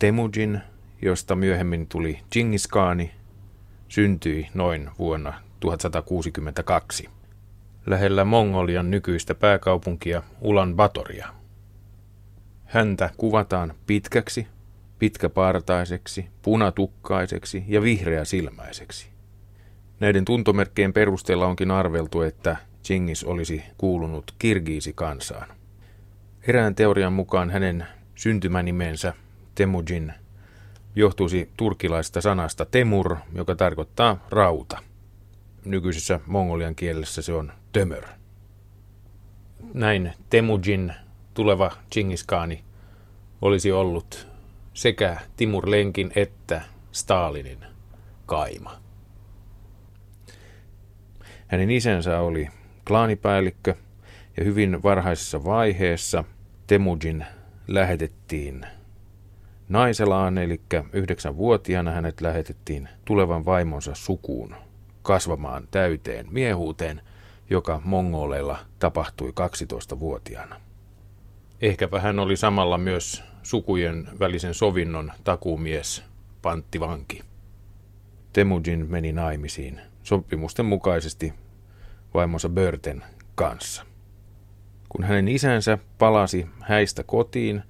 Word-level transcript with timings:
Temujin, 0.00 0.60
josta 1.02 1.34
myöhemmin 1.36 1.86
tuli 1.86 2.18
Genghis 2.32 2.68
Khani, 2.68 3.10
syntyi 3.88 4.48
noin 4.54 4.90
vuonna 4.98 5.32
1162 5.60 7.08
lähellä 7.86 8.24
Mongolian 8.24 8.90
nykyistä 8.90 9.34
pääkaupunkia 9.34 10.22
Ulan 10.40 10.76
Batoria. 10.76 11.28
Häntä 12.64 13.10
kuvataan 13.16 13.74
pitkäksi, 13.86 14.46
pitkäpartaiseksi, 14.98 16.26
punatukkaiseksi 16.42 17.64
ja 17.68 17.82
vihreäsilmäiseksi. 17.82 19.08
Näiden 20.00 20.24
tuntomerkkien 20.24 20.92
perusteella 20.92 21.46
onkin 21.46 21.70
arveltu, 21.70 22.22
että 22.22 22.56
Chingis 22.84 23.24
olisi 23.24 23.62
kuulunut 23.78 24.34
Kirgiisi-kansaan. 24.38 25.48
Erään 26.42 26.74
teorian 26.74 27.12
mukaan 27.12 27.50
hänen 27.50 27.86
syntymänimensä 28.14 29.14
Temujin 29.60 30.12
johtuisi 30.94 31.50
turkilaista 31.56 32.20
sanasta 32.20 32.64
temur, 32.64 33.16
joka 33.34 33.56
tarkoittaa 33.56 34.26
rauta. 34.30 34.78
Nykyisessä 35.64 36.20
mongolian 36.26 36.74
kielessä 36.74 37.22
se 37.22 37.32
on 37.32 37.52
tömör. 37.72 38.04
Näin 39.74 40.12
Temujin 40.30 40.92
tuleva 41.34 41.72
Chingiskaani 41.92 42.64
olisi 43.42 43.72
ollut 43.72 44.28
sekä 44.74 45.16
Timur 45.36 45.70
Lenkin 45.70 46.12
että 46.16 46.62
Stalinin 46.92 47.64
kaima. 48.26 48.80
Hänen 51.46 51.70
isänsä 51.70 52.20
oli 52.20 52.48
klaanipäällikkö 52.86 53.74
ja 54.36 54.44
hyvin 54.44 54.82
varhaisessa 54.82 55.44
vaiheessa 55.44 56.24
Temujin 56.66 57.26
lähetettiin 57.68 58.66
Naiselaan, 59.70 60.38
eli 60.38 60.60
yhdeksänvuotiaana 60.92 61.90
hänet 61.90 62.20
lähetettiin 62.20 62.88
tulevan 63.04 63.44
vaimonsa 63.44 63.94
sukuun 63.94 64.54
kasvamaan 65.02 65.68
täyteen 65.70 66.26
miehuuteen, 66.30 67.00
joka 67.50 67.80
mongoleilla 67.84 68.58
tapahtui 68.78 69.30
12-vuotiaana. 69.30 70.60
Ehkäpä 71.60 72.00
hän 72.00 72.18
oli 72.18 72.36
samalla 72.36 72.78
myös 72.78 73.22
sukujen 73.42 74.08
välisen 74.18 74.54
sovinnon 74.54 75.12
takuumies, 75.24 76.04
panttivanki. 76.42 77.22
Temujin 78.32 78.90
meni 78.90 79.12
naimisiin 79.12 79.80
sopimusten 80.02 80.66
mukaisesti 80.66 81.34
vaimonsa 82.14 82.48
Börten 82.48 83.04
kanssa. 83.34 83.86
Kun 84.88 85.04
hänen 85.04 85.28
isänsä 85.28 85.78
palasi 85.98 86.46
häistä 86.60 87.02
kotiin, 87.02 87.62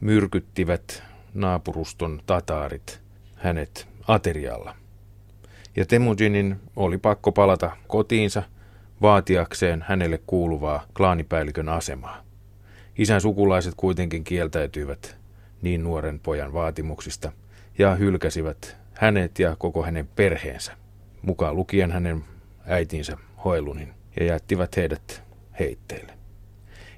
myrkyttivät 0.00 1.15
naapuruston 1.36 2.20
tataarit 2.26 3.00
hänet 3.34 3.88
aterialla. 4.08 4.74
Ja 5.76 5.86
Temujinin 5.86 6.56
oli 6.76 6.98
pakko 6.98 7.32
palata 7.32 7.70
kotiinsa 7.88 8.42
vaatiakseen 9.02 9.84
hänelle 9.88 10.20
kuuluvaa 10.26 10.86
klaanipäällikön 10.96 11.68
asemaa. 11.68 12.22
Isän 12.98 13.20
sukulaiset 13.20 13.74
kuitenkin 13.76 14.24
kieltäytyivät 14.24 15.16
niin 15.62 15.84
nuoren 15.84 16.20
pojan 16.20 16.52
vaatimuksista 16.52 17.32
ja 17.78 17.94
hylkäsivät 17.94 18.76
hänet 18.94 19.38
ja 19.38 19.56
koko 19.58 19.82
hänen 19.82 20.08
perheensä, 20.16 20.72
mukaan 21.22 21.56
lukien 21.56 21.92
hänen 21.92 22.24
äitinsä 22.66 23.16
Hoelunin, 23.44 23.94
ja 24.20 24.26
jättivät 24.26 24.76
heidät 24.76 25.22
heitteille. 25.58 26.12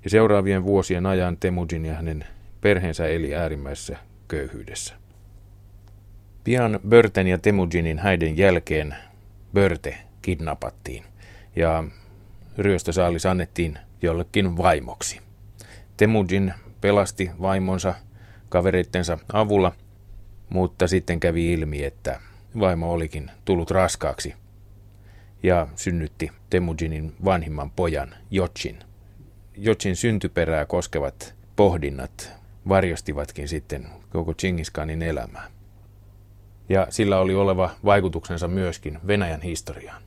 Ja 0.05 0.11
seuraavien 0.11 0.65
vuosien 0.65 1.07
ajan 1.07 1.37
Temujin 1.37 1.85
ja 1.85 1.95
hänen 1.95 2.25
perheensä 2.61 3.07
eli 3.07 3.35
äärimmäisessä 3.35 3.97
köyhyydessä. 4.29 4.95
Pian 6.45 6.81
Börten 6.89 7.27
ja 7.27 7.39
Temujinin 7.39 7.99
häiden 7.99 8.39
jälkeen 8.39 8.97
Börte 9.55 9.99
kidnappattiin 10.23 11.05
ja 11.57 11.85
ryöstösaalis 12.59 13.27
annettiin 13.27 13.79
jollekin 14.03 14.57
vaimoksi. 14.57 15.21
Temujin 15.97 16.55
pelasti 16.81 17.31
vaimonsa 17.41 17.95
kavereittensa 18.49 19.19
avulla, 19.33 19.73
mutta 20.49 20.87
sitten 20.87 21.21
kävi 21.21 21.53
ilmi, 21.53 21.85
että 21.85 22.21
vaimo 22.61 22.93
olikin 22.93 23.31
tullut 23.45 23.71
raskaaksi 23.71 24.35
ja 25.43 25.69
synnytti 25.77 26.33
Temujinin 26.51 27.15
vanhimman 27.25 27.71
pojan 27.71 28.15
Jotsin. 28.31 28.79
Jotsin 29.57 29.97
syntyperää 29.97 30.67
koskevat 30.67 31.35
pohdinnat 31.57 32.38
varjostivatkin 32.69 33.49
sitten 33.49 33.87
koko 34.11 34.35
Chingiskanin 34.35 35.03
elämää. 35.03 35.49
Ja 36.69 36.87
sillä 36.91 37.19
oli 37.19 37.35
oleva 37.35 37.71
vaikutuksensa 37.85 38.49
myöskin 38.49 38.99
Venäjän 39.07 39.43
historiaan. 39.43 40.03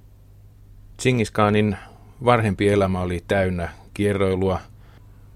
Chingiskanin 1.02 1.78
varhempi 2.26 2.70
elämä 2.70 3.02
oli 3.02 3.24
täynnä 3.28 3.70
kierroilua, 3.94 4.60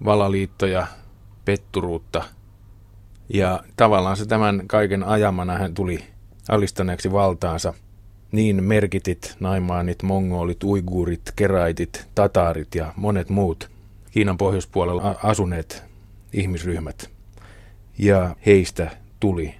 valaliittoja, 0.04 0.86
petturuutta. 1.44 2.24
Ja 3.28 3.60
tavallaan 3.76 4.16
se 4.16 4.26
tämän 4.26 4.62
kaiken 4.66 5.02
ajamana 5.02 5.58
hän 5.58 5.74
tuli 5.74 6.04
alistaneeksi 6.48 7.12
valtaansa 7.12 7.74
niin 8.32 8.64
merkitit, 8.64 9.36
naimaanit, 9.40 10.02
mongolit, 10.02 10.64
uiguurit, 10.64 11.32
keraitit, 11.36 12.08
tataarit 12.14 12.74
ja 12.74 12.92
monet 12.96 13.28
muut 13.28 13.70
Kiinan 14.10 14.38
pohjoispuolella 14.38 15.14
asuneet 15.22 15.84
ihmisryhmät. 16.32 17.15
Ja 17.98 18.36
heistä 18.46 18.90
tuli 19.20 19.54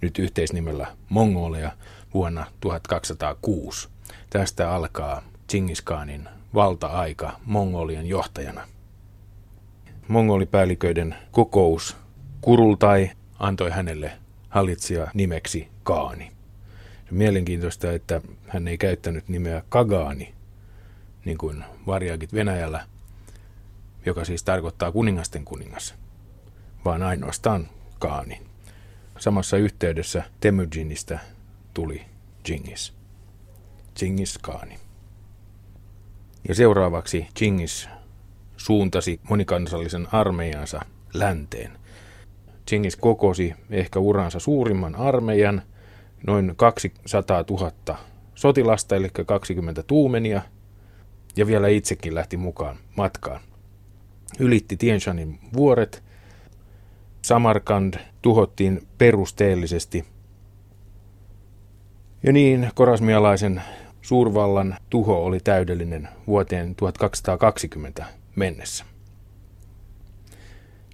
nyt 0.00 0.18
yhteisnimellä 0.18 0.86
Mongolia 1.08 1.72
vuonna 2.14 2.46
1206. 2.60 3.88
Tästä 4.30 4.70
alkaa 4.70 5.22
Chingiskaanin 5.50 6.28
valta-aika 6.54 7.40
Mongolian 7.44 8.06
johtajana. 8.06 8.68
Mongolipäälliköiden 10.08 11.14
kokous 11.30 11.96
Kurultai 12.40 13.10
antoi 13.38 13.70
hänelle 13.70 14.12
hallitsija 14.48 15.06
nimeksi 15.14 15.68
Kaani. 15.82 16.32
Mielenkiintoista, 17.10 17.92
että 17.92 18.20
hän 18.48 18.68
ei 18.68 18.78
käyttänyt 18.78 19.28
nimeä 19.28 19.62
Kagaani, 19.68 20.34
niin 21.24 21.38
kuin 21.38 21.64
varjaakit 21.86 22.34
Venäjällä, 22.34 22.86
joka 24.06 24.24
siis 24.24 24.42
tarkoittaa 24.42 24.92
kuningasten 24.92 25.44
kuningas, 25.44 25.94
vaan 26.84 27.02
ainoastaan 27.02 27.68
Kaani. 27.98 28.40
Samassa 29.18 29.56
yhteydessä 29.56 30.22
Temujinista 30.40 31.18
tuli 31.74 32.02
Jingis. 32.48 32.94
Jingis 34.02 34.38
Kaani. 34.38 34.78
Ja 36.48 36.54
seuraavaksi 36.54 37.26
Chingis 37.38 37.88
suuntasi 38.56 39.20
monikansallisen 39.28 40.08
armeijansa 40.12 40.80
länteen. 41.14 41.72
Chingis 42.68 42.96
kokosi 42.96 43.54
ehkä 43.70 43.98
uransa 43.98 44.38
suurimman 44.38 44.94
armeijan, 44.94 45.62
noin 46.26 46.52
200 46.56 47.44
000 47.50 47.98
sotilasta, 48.34 48.96
eli 48.96 49.08
20 49.26 49.82
tuumenia, 49.82 50.42
ja 51.36 51.46
vielä 51.46 51.68
itsekin 51.68 52.14
lähti 52.14 52.36
mukaan 52.36 52.76
matkaan. 52.96 53.40
Ylitti 54.38 54.76
Tienshanin 54.76 55.38
vuoret, 55.56 56.02
Samarkand 57.24 57.94
tuhottiin 58.22 58.86
perusteellisesti. 58.98 60.04
Ja 62.22 62.32
niin 62.32 62.70
korasmialaisen 62.74 63.62
suurvallan 64.02 64.76
tuho 64.90 65.24
oli 65.24 65.40
täydellinen 65.40 66.08
vuoteen 66.26 66.74
1220 66.74 68.04
mennessä. 68.36 68.84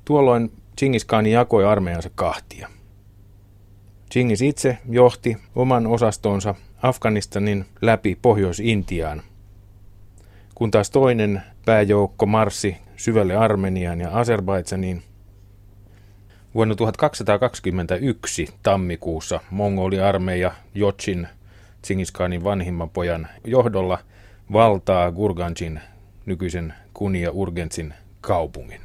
Tuolloin 0.05 0.53
Chingis 0.79 1.05
Khan 1.05 1.27
jakoi 1.27 1.65
armeijansa 1.65 2.11
kahtia. 2.15 2.69
Chingis 4.13 4.43
itse 4.43 4.79
johti 4.89 5.37
oman 5.55 5.87
osastonsa 5.87 6.55
Afganistanin 6.83 7.67
läpi 7.81 8.19
Pohjois-Intiaan, 8.23 9.23
kun 10.55 10.71
taas 10.71 10.91
toinen 10.91 11.43
pääjoukko 11.65 12.27
marssi 12.27 12.77
syvälle 12.97 13.37
Armeniaan 13.37 14.01
ja 14.01 14.19
Azerbaidsaniin. 14.19 15.10
Vuonna 16.55 16.75
1221 16.75 18.49
tammikuussa 18.63 19.41
Mongoli-armeija 19.51 20.53
Jotsin 20.75 21.29
Tsingiskanin 21.83 22.45
vanhimman 22.45 22.91
pojan 22.91 23.29
johdolla 23.45 23.99
valtaa 24.53 25.13
Gurganjin 25.13 25.81
nykyisen 26.27 26.75
Kunia 26.95 27.31
Urgentsin 27.31 27.95
kaupungin. 28.21 28.81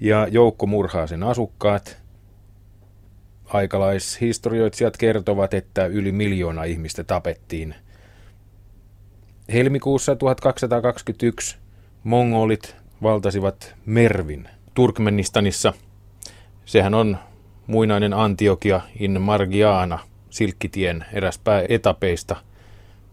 Ja 0.00 0.26
joukko 0.26 0.66
murhaa 0.66 1.06
sen 1.06 1.22
asukkaat. 1.22 2.02
Aikalaishistorioitsijat 3.44 4.96
kertovat, 4.96 5.54
että 5.54 5.86
yli 5.86 6.12
miljoona 6.12 6.64
ihmistä 6.64 7.04
tapettiin. 7.04 7.74
Helmikuussa 9.52 10.16
1221 10.16 11.56
mongolit 12.04 12.76
valtasivat 13.02 13.74
Mervin 13.86 14.48
Turkmenistanissa. 14.74 15.72
Sehän 16.64 16.94
on 16.94 17.18
muinainen 17.66 18.14
Antiokia 18.14 18.80
in 19.00 19.20
Margiana, 19.20 19.98
Silkkitien 20.30 21.04
eräs 21.12 21.38
pääetapeista, 21.38 22.36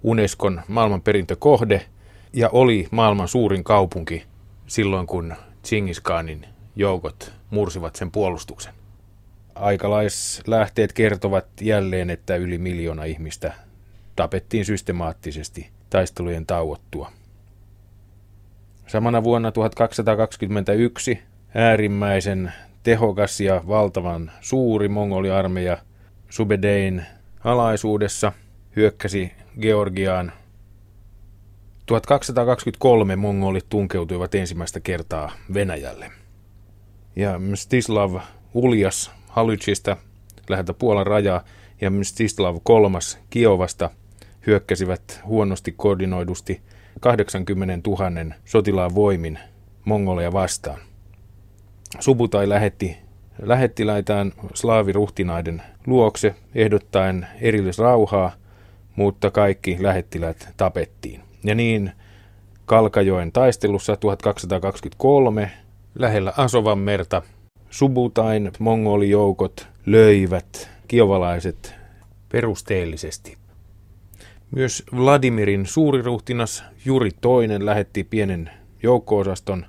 Unescon 0.04 0.62
maailmanperintökohde 0.68 1.86
ja 2.34 2.50
oli 2.50 2.88
maailman 2.92 3.28
suurin 3.28 3.64
kaupunki 3.64 4.24
silloin, 4.68 5.08
kun 5.08 5.36
Chingis 5.64 6.02
Khanin 6.02 6.46
joukot 6.76 7.32
mursivat 7.50 7.96
sen 7.96 8.12
puolustuksen. 8.12 8.74
Aikalaislähteet 9.56 10.94
kertovat 10.94 11.46
jälleen, 11.62 12.10
että 12.10 12.36
yli 12.36 12.58
miljoona 12.58 13.04
ihmistä 13.04 13.54
tapettiin 14.16 14.66
systemaattisesti 14.66 15.70
taistelujen 15.90 16.46
tauottua. 16.46 17.12
Samana 18.88 19.24
vuonna 19.24 19.52
1221 19.52 21.20
äärimmäisen 21.56 22.54
tehokas 22.90 23.42
ja 23.42 23.62
valtavan 23.68 24.32
suuri 24.42 24.88
mongoliarmeija 24.88 25.78
Subedein 26.30 27.06
alaisuudessa 27.44 28.32
hyökkäsi 28.76 29.32
Georgiaan. 29.62 30.32
1223 31.86 33.16
mongolit 33.16 33.66
tunkeutuivat 33.70 34.36
ensimmäistä 34.36 34.80
kertaa 34.80 35.32
Venäjälle. 35.54 36.12
Ja 37.16 37.40
Mstislav 37.40 38.16
Uljas 38.54 39.12
Halychista 39.28 39.98
läheltä 40.50 40.74
Puolan 40.74 41.08
rajaa 41.08 41.44
ja 41.82 41.92
Mstislav 41.92 42.58
kolmas 42.64 43.20
Kiovasta 43.30 43.90
hyökkäsivät 44.48 45.22
huonosti 45.26 45.72
koordinoidusti 45.72 46.62
80 47.00 47.90
000 47.90 48.36
sotilaan 48.46 48.96
voimin 48.96 49.40
Mongolia 49.86 50.34
vastaan. 50.34 50.89
Subutai 52.00 52.50
lähetti 52.50 52.98
lähettiläitään 53.42 54.34
slaaviruhtinaiden 54.54 55.62
luokse 55.88 56.36
ehdottaen 56.56 57.28
erillisrauhaa, 57.42 58.32
mutta 58.96 59.32
kaikki 59.32 59.78
lähettiläät 59.80 60.50
tapettiin. 60.58 61.22
Ja 61.44 61.56
niin 61.56 61.92
Kalkajoen 62.66 63.32
taistelussa 63.32 63.96
1223 63.96 65.52
lähellä 65.96 66.34
Asovan 66.38 66.80
merta 66.80 67.22
Subutain 67.70 68.52
mongolijoukot 68.60 69.68
löivät 69.86 70.70
kiovalaiset 70.88 71.76
perusteellisesti. 72.32 73.38
Myös 74.52 74.84
Vladimirin 74.96 75.66
suuriruhtinas 75.66 76.64
Juri 76.86 77.10
II 77.10 77.66
lähetti 77.66 78.04
pienen 78.04 78.50
joukkoosaston 78.84 79.66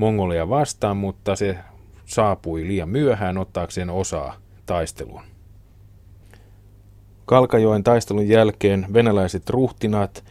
Mongolia 0.00 0.48
vastaan, 0.48 0.96
mutta 0.96 1.36
se 1.36 1.58
saapui 2.04 2.66
liian 2.66 2.88
myöhään 2.88 3.38
ottaakseen 3.38 3.90
osaa 3.90 4.34
taisteluun. 4.66 5.22
Kalkajoen 7.26 7.84
taistelun 7.84 8.28
jälkeen 8.28 8.86
venäläiset 8.92 9.50
ruhtinaat 9.50 10.24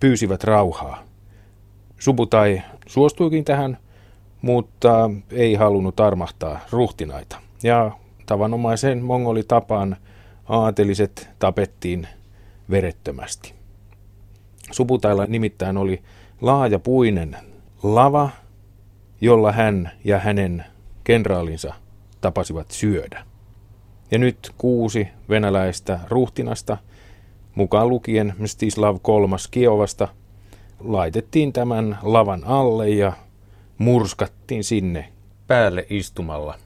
pyysivät 0.00 0.44
rauhaa. 0.44 1.02
Subutai 1.98 2.62
suostuikin 2.86 3.44
tähän, 3.44 3.78
mutta 4.40 5.10
ei 5.30 5.54
halunnut 5.54 6.00
armahtaa 6.00 6.60
ruhtinaita. 6.70 7.38
Ja 7.62 7.90
tavanomaisen 8.26 9.04
mongolitapaan 9.04 9.96
aateliset 10.48 11.30
tapettiin 11.38 12.08
verettömästi. 12.70 13.54
Subutailla 14.70 15.26
nimittäin 15.26 15.76
oli 15.76 16.02
laaja 16.40 16.78
puinen 16.78 17.36
lava, 17.82 18.30
jolla 19.24 19.52
hän 19.52 19.90
ja 20.04 20.18
hänen 20.18 20.64
kenraalinsa 21.04 21.74
tapasivat 22.20 22.70
syödä. 22.70 23.24
Ja 24.10 24.18
nyt 24.18 24.50
kuusi 24.58 25.08
venäläistä 25.28 26.00
ruhtinasta, 26.08 26.78
mukaan 27.54 27.88
lukien 27.88 28.34
Mstislav 28.38 28.98
kolmas 29.02 29.48
Kiovasta, 29.48 30.08
laitettiin 30.80 31.52
tämän 31.52 31.98
lavan 32.02 32.44
alle 32.44 32.90
ja 32.90 33.12
murskattiin 33.78 34.64
sinne 34.64 35.12
päälle 35.46 35.86
istumalla. 35.90 36.58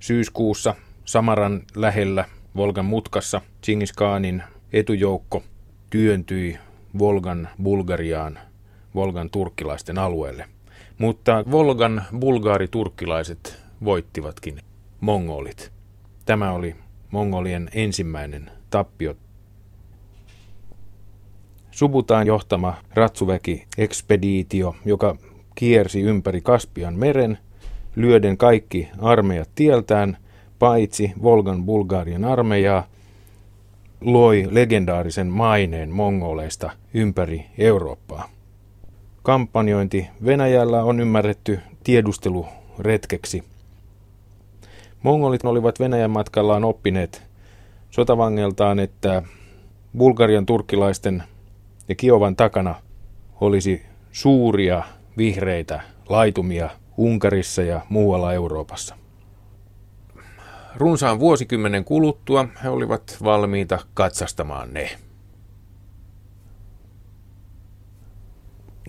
Syyskuussa 0.00 0.74
Samaran 1.04 1.62
lähellä 1.74 2.24
Volgan 2.56 2.84
mutkassa 2.84 3.40
Chingis 3.62 3.92
Khanin 3.92 4.42
etujoukko 4.72 5.42
työntyi 5.90 6.58
Volgan 6.98 7.48
Bulgariaan, 7.62 8.38
Volgan 8.94 9.30
turkkilaisten 9.30 9.98
alueelle. 9.98 10.55
Mutta 10.98 11.44
Volgan 11.50 12.02
bulgaari-turkkilaiset 12.18 13.58
voittivatkin 13.84 14.58
mongolit. 15.00 15.72
Tämä 16.24 16.52
oli 16.52 16.76
mongolien 17.10 17.70
ensimmäinen 17.74 18.50
tappio. 18.70 19.14
Subutaan 21.70 22.26
johtama 22.26 22.74
Ratsuväki-ekspediitio, 22.94 24.76
joka 24.84 25.16
kiersi 25.54 26.00
ympäri 26.00 26.40
Kaspian 26.40 26.94
meren, 26.94 27.38
lyöden 27.96 28.36
kaikki 28.36 28.88
armeijat 28.98 29.50
tieltään, 29.54 30.16
paitsi 30.58 31.12
Volgan 31.22 31.64
Bulgarian 31.64 32.24
armeijaa, 32.24 32.86
loi 34.00 34.48
legendaarisen 34.50 35.26
maineen 35.26 35.90
mongoleista 35.90 36.70
ympäri 36.94 37.46
Eurooppaa. 37.58 38.35
Kampanjointi 39.26 40.08
Venäjällä 40.24 40.84
on 40.84 41.00
ymmärretty 41.00 41.60
tiedusteluretkeksi. 41.84 43.44
Mongolit 45.02 45.44
olivat 45.44 45.80
Venäjän 45.80 46.10
matkallaan 46.10 46.64
oppineet 46.64 47.22
sotavangeltaan, 47.90 48.78
että 48.78 49.22
Bulgarian 49.98 50.46
turkkilaisten 50.46 51.22
ja 51.88 51.94
Kiovan 51.94 52.36
takana 52.36 52.74
olisi 53.40 53.82
suuria 54.12 54.82
vihreitä 55.16 55.80
laitumia 56.08 56.70
Unkarissa 56.96 57.62
ja 57.62 57.80
muualla 57.88 58.32
Euroopassa. 58.32 58.96
Runsaan 60.76 61.20
vuosikymmenen 61.20 61.84
kuluttua 61.84 62.48
he 62.64 62.68
olivat 62.68 63.16
valmiita 63.24 63.78
katsastamaan 63.94 64.74
ne. 64.74 64.90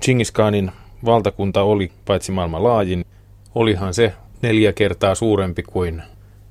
Chingis 0.02 0.32
Khanin 0.32 0.72
valtakunta 1.06 1.62
oli 1.64 1.92
paitsi 2.06 2.32
maailman 2.32 2.64
laajin, 2.64 3.06
olihan 3.56 3.94
se 3.94 4.14
neljä 4.42 4.74
kertaa 4.74 5.16
suurempi 5.16 5.64
kuin 5.64 6.04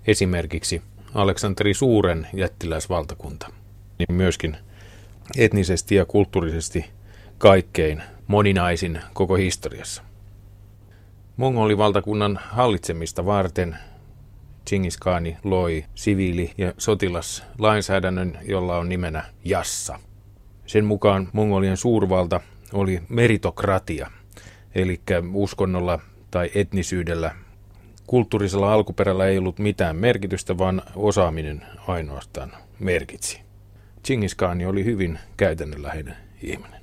esimerkiksi 0.07 0.83
Aleksanteri 1.15 1.75
Suuren 1.75 2.27
jättiläisvaltakunta. 2.35 3.51
Niin 3.99 4.17
myöskin 4.17 4.57
etnisesti 5.37 5.95
ja 5.95 6.05
kulttuurisesti 6.05 6.85
kaikkein 7.39 8.03
moninaisin 8.27 9.01
koko 9.15 9.35
historiassa. 9.35 10.03
Mongolivaltakunnan 11.37 12.41
hallitsemista 12.43 13.27
varten 13.27 13.77
Chingis 14.69 14.99
Khani 14.99 15.37
loi 15.45 15.85
siviili- 15.95 16.55
ja 16.59 16.73
sotilaslainsäädännön, 16.79 18.39
jolla 18.49 18.77
on 18.77 18.89
nimenä 18.89 19.25
Jassa. 19.45 19.99
Sen 20.67 20.85
mukaan 20.85 21.29
Mongolian 21.33 21.77
suurvalta 21.77 22.41
oli 22.73 23.03
meritokratia, 23.09 24.11
eli 24.75 25.01
uskonnolla 25.33 26.01
tai 26.31 26.51
etnisyydellä, 26.55 27.35
kulttuurisella 28.07 28.73
alkuperällä 28.73 29.27
ei 29.27 29.39
ollut 29.39 29.59
mitään 29.59 29.97
merkitystä, 29.97 30.59
vaan 30.59 30.83
osaaminen 30.97 31.63
ainoastaan 31.89 32.53
merkitsi. 32.79 33.41
Chingis 34.05 34.35
Khan 34.35 34.67
oli 34.67 34.85
hyvin 34.85 35.19
käytännönläheinen 35.37 36.17
ihminen. 36.43 36.81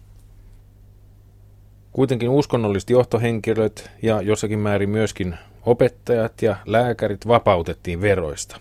Kuitenkin 1.91 2.29
uskonnolliset 2.29 2.89
johtohenkilöt 2.89 3.91
ja 4.01 4.21
jossakin 4.21 4.59
määrin 4.59 4.89
myöskin 4.89 5.35
opettajat 5.65 6.41
ja 6.41 6.55
lääkärit 6.65 7.27
vapautettiin 7.27 8.01
veroista. 8.01 8.59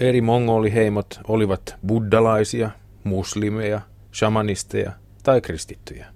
Eri 0.00 0.20
mongoliheimot 0.20 1.20
olivat 1.28 1.76
buddalaisia, 1.86 2.70
muslimeja, 3.04 3.80
shamanisteja 4.14 4.92
tai 5.22 5.40
kristittyjä. 5.40 6.06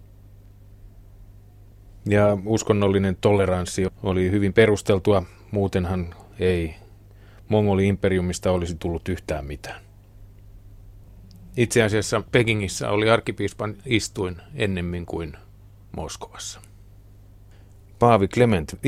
Ja 2.09 2.39
uskonnollinen 2.45 3.17
toleranssi 3.21 3.87
oli 4.03 4.31
hyvin 4.31 4.53
perusteltua, 4.53 5.23
muutenhan 5.51 6.15
ei 6.39 6.75
Mongoli-imperiumista 7.49 8.51
olisi 8.51 8.75
tullut 8.75 9.09
yhtään 9.09 9.45
mitään. 9.45 9.81
Itse 11.57 11.83
asiassa 11.83 12.23
Pekingissä 12.33 12.91
oli 12.91 13.11
arkkipiispan 13.11 13.77
istuin 13.87 14.37
ennemmin 14.55 15.07
kuin 15.07 15.37
Moskovassa. 15.97 16.61
Paavi 17.99 18.29
Clement 18.29 18.75
V 18.83 18.87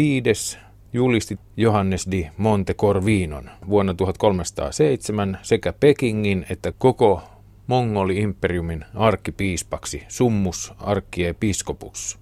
julisti 0.92 1.38
Johannes 1.56 2.10
di 2.10 2.30
Montecorvinon 2.36 3.50
vuonna 3.68 3.94
1307 3.94 5.38
sekä 5.42 5.72
Pekingin 5.72 6.46
että 6.50 6.72
koko 6.78 7.22
Mongoli-imperiumin 7.68 8.84
arkkipiispaksi 8.94 10.04
Summus 10.08 10.72
Arkkiepiskopus. 10.78 12.18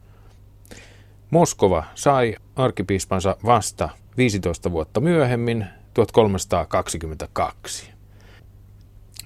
Moskova 1.30 1.84
sai 1.94 2.36
arkkipiispansa 2.56 3.36
vasta 3.44 3.88
15 4.16 4.72
vuotta 4.72 5.00
myöhemmin, 5.00 5.66
1322. 5.94 7.92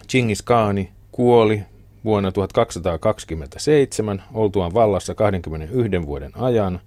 Chingis 0.08 0.42
Khaani 0.42 0.92
kuoli 1.12 1.62
vuonna 2.04 2.32
1227 2.32 4.22
oltuaan 4.34 4.74
vallassa 4.74 5.14
21 5.14 6.06
vuoden 6.06 6.32
ajan. 6.34 6.80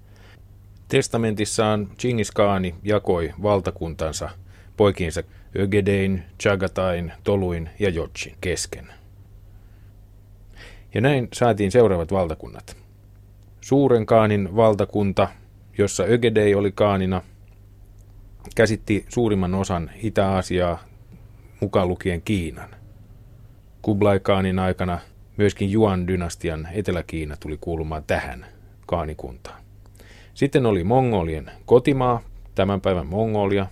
Testamentissaan 0.88 1.88
Chingis 1.98 2.32
Khaani 2.32 2.76
jakoi 2.84 3.34
valtakuntansa 3.44 4.30
poikiinsa 4.78 5.24
Ögedein, 5.60 6.24
Chagatain, 6.44 7.12
Toluin 7.24 7.70
ja 7.80 7.90
Jotsin 7.90 8.36
kesken. 8.42 9.03
Ja 10.94 11.02
näin 11.02 11.28
saatiin 11.34 11.72
seuraavat 11.72 12.12
valtakunnat. 12.12 12.78
Suuren 13.62 14.06
Kaanin 14.06 14.56
valtakunta, 14.56 15.28
jossa 15.78 16.04
Ögedei 16.04 16.56
oli 16.56 16.72
Kaanina, 16.72 17.22
käsitti 18.56 19.06
suurimman 19.10 19.56
osan 19.56 19.92
Itä-Aasiaa 19.96 20.84
mukaan 21.60 21.88
lukien 21.88 22.22
Kiinan. 22.22 22.70
Kublai 23.82 24.20
Kaanin 24.20 24.60
aikana 24.60 25.00
myöskin 25.38 25.70
Juan-dynastian 25.70 26.68
Etelä-Kiina 26.74 27.38
tuli 27.40 27.58
kuulumaan 27.62 28.04
tähän 28.04 28.46
kaanikuntaan. 28.86 29.64
Sitten 30.34 30.66
oli 30.66 30.84
Mongolien 30.84 31.52
kotimaa, 31.66 32.22
tämän 32.56 32.82
päivän 32.82 33.08
Mongolia, 33.08 33.68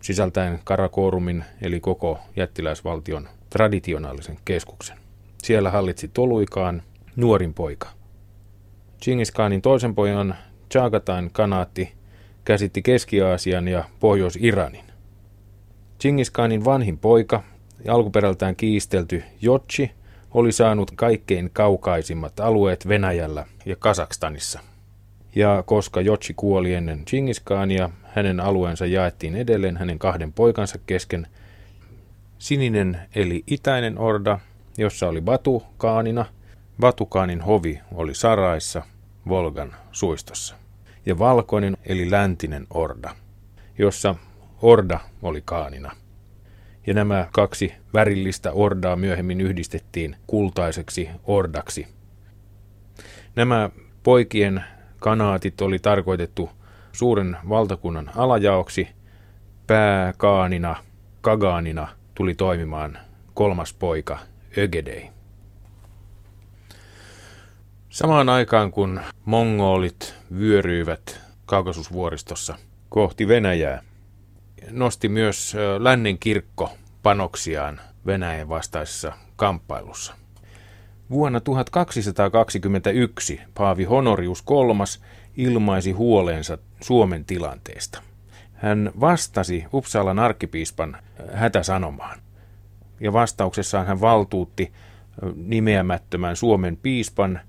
sisältäen 0.00 0.60
Karakorumin 0.64 1.44
eli 1.62 1.80
koko 1.80 2.18
jättiläisvaltion 2.36 3.28
traditionaalisen 3.50 4.38
keskuksen. 4.44 4.98
Siellä 5.42 5.70
hallitsi 5.70 6.08
Toluikaan 6.08 6.82
nuorin 7.16 7.54
poika. 7.54 7.88
Chingis 9.02 9.32
Khanin 9.32 9.62
toisen 9.62 9.94
pojan 9.94 10.34
Chagatain 10.72 11.30
kanaatti 11.32 11.92
käsitti 12.44 12.82
Keski-Aasian 12.82 13.68
ja 13.68 13.84
Pohjois-Iranin. 14.00 14.84
Chingis 16.00 16.30
Khanin 16.30 16.64
vanhin 16.64 16.98
poika, 16.98 17.42
alkuperältään 17.88 18.56
kiistelty 18.56 19.22
Jotsi, 19.40 19.90
oli 20.34 20.52
saanut 20.52 20.90
kaikkein 20.90 21.50
kaukaisimmat 21.52 22.40
alueet 22.40 22.88
Venäjällä 22.88 23.46
ja 23.66 23.76
Kasakstanissa. 23.76 24.60
Ja 25.34 25.62
koska 25.66 26.00
Jotsi 26.00 26.34
kuoli 26.34 26.74
ennen 26.74 27.04
Chingis 27.04 27.40
Khania, 27.40 27.90
hänen 28.02 28.40
alueensa 28.40 28.86
jaettiin 28.86 29.36
edelleen 29.36 29.76
hänen 29.76 29.98
kahden 29.98 30.32
poikansa 30.32 30.78
kesken. 30.86 31.26
Sininen 32.38 32.98
eli 33.14 33.44
itäinen 33.46 33.98
orda, 33.98 34.38
jossa 34.80 35.08
oli 35.08 35.20
Batu 35.20 35.62
Kaanina. 35.78 36.26
Hovi 37.46 37.80
oli 37.94 38.14
Saraissa, 38.14 38.82
Volgan 39.28 39.74
suistossa. 39.92 40.54
Ja 41.06 41.18
valkoinen 41.18 41.76
eli 41.86 42.10
läntinen 42.10 42.66
orda, 42.70 43.16
jossa 43.78 44.14
orda 44.62 45.00
oli 45.22 45.42
Kaanina. 45.44 45.92
Ja 46.86 46.94
nämä 46.94 47.28
kaksi 47.32 47.74
värillistä 47.94 48.52
ordaa 48.52 48.96
myöhemmin 48.96 49.40
yhdistettiin 49.40 50.16
kultaiseksi 50.26 51.08
ordaksi. 51.24 51.86
Nämä 53.36 53.70
poikien 54.02 54.64
kanaatit 54.98 55.60
oli 55.60 55.78
tarkoitettu 55.78 56.50
suuren 56.92 57.36
valtakunnan 57.48 58.10
alajaoksi. 58.16 58.88
Pääkaanina, 59.66 60.76
Kagaanina 61.20 61.88
tuli 62.14 62.34
toimimaan 62.34 62.98
kolmas 63.34 63.74
poika 63.74 64.18
Ögedei. 64.58 65.10
Samaan 67.88 68.28
aikaan 68.28 68.70
kun 68.70 69.00
mongolit 69.24 70.14
vyöryivät 70.38 71.20
Kaukasusvuoristossa 71.46 72.56
kohti 72.88 73.28
Venäjää, 73.28 73.82
nosti 74.70 75.08
myös 75.08 75.56
lännen 75.78 76.18
kirkko 76.18 76.72
panoksiaan 77.02 77.80
Venäjän 78.06 78.48
vastaisessa 78.48 79.12
kamppailussa. 79.36 80.14
Vuonna 81.10 81.40
1221 81.40 83.40
Paavi 83.54 83.84
Honorius 83.84 84.44
III 84.50 85.04
ilmaisi 85.36 85.92
huolensa 85.92 86.58
Suomen 86.80 87.24
tilanteesta. 87.24 88.02
Hän 88.52 88.92
vastasi 89.00 89.64
Uppsalan 89.72 90.18
arkkipiispan 90.18 90.96
hätäsanomaan. 91.32 92.18
Ja 93.00 93.12
vastauksessaan 93.12 93.86
hän 93.86 94.00
valtuutti 94.00 94.72
nimeämättömän 95.34 96.36
Suomen 96.36 96.76
piispan 96.76 97.40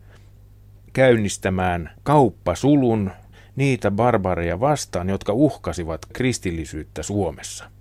käynnistämään 0.94 1.92
kauppasulun 2.04 3.12
niitä 3.56 3.92
barbareja 3.92 4.60
vastaan, 4.60 5.10
jotka 5.10 5.34
uhkasivat 5.34 6.02
kristillisyyttä 6.14 7.04
Suomessa. 7.04 7.72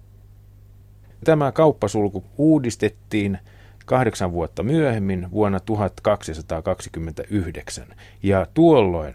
Tämä 1.25 1.53
kauppasulku 1.53 2.25
uudistettiin 2.39 3.39
kahdeksan 3.87 4.33
vuotta 4.33 4.63
myöhemmin 4.63 5.31
vuonna 5.31 5.61
1229, 5.61 7.87
ja 8.23 8.47
tuolloin 8.55 9.15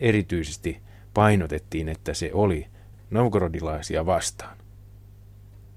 erityisesti 0.00 0.80
painotettiin, 1.14 1.88
että 1.88 2.14
se 2.14 2.30
oli 2.32 2.66
novgorodilaisia 3.10 4.06
vastaan. 4.06 4.56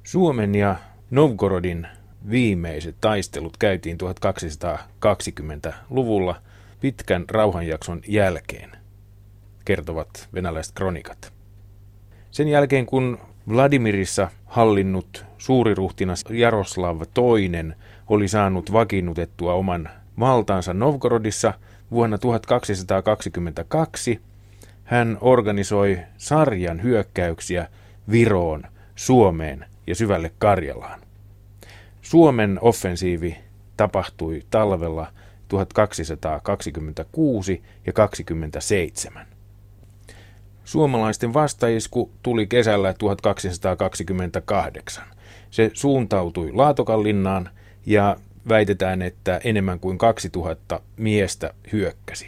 Suomen 0.03 0.55
ja 0.55 0.75
Novgorodin 1.11 1.87
viimeiset 2.29 2.95
taistelut 3.01 3.57
käytiin 3.57 3.97
1220-luvulla 4.03 6.41
pitkän 6.81 7.25
rauhanjakson 7.29 8.01
jälkeen, 8.07 8.69
kertovat 9.65 10.27
venäläiset 10.33 10.75
kronikat. 10.75 11.33
Sen 12.31 12.47
jälkeen 12.47 12.85
kun 12.85 13.17
Vladimirissa 13.49 14.29
hallinnut 14.45 15.25
suuriruhtinas 15.37 16.23
Jaroslav 16.29 17.01
II 17.01 17.73
oli 18.07 18.27
saanut 18.27 18.73
vakiinnutettua 18.73 19.53
oman 19.53 19.89
valtaansa 20.19 20.73
Novgorodissa 20.73 21.53
vuonna 21.91 22.17
1222, 22.17 24.21
hän 24.83 25.17
organisoi 25.21 25.99
sarjan 26.17 26.83
hyökkäyksiä 26.83 27.67
Viroon, 28.11 28.63
Suomeen 28.95 29.65
ja 29.87 29.95
syvälle 29.95 30.31
Karjalaan. 30.37 31.08
Suomen 32.09 32.59
offensiivi 32.61 33.37
tapahtui 33.77 34.41
talvella 34.49 35.11
1226 35.47 37.63
ja 37.85 37.93
27. 37.93 39.27
Suomalaisten 40.63 41.33
vastaisku 41.33 42.11
tuli 42.23 42.47
kesällä 42.47 42.93
1228. 42.93 45.03
Se 45.51 45.71
suuntautui 45.73 46.51
Laatokanlinnaan 46.51 47.49
ja 47.85 48.17
väitetään, 48.49 49.01
että 49.01 49.41
enemmän 49.43 49.79
kuin 49.79 49.97
2000 49.97 50.81
miestä 50.97 51.53
hyökkäsi. 51.71 52.27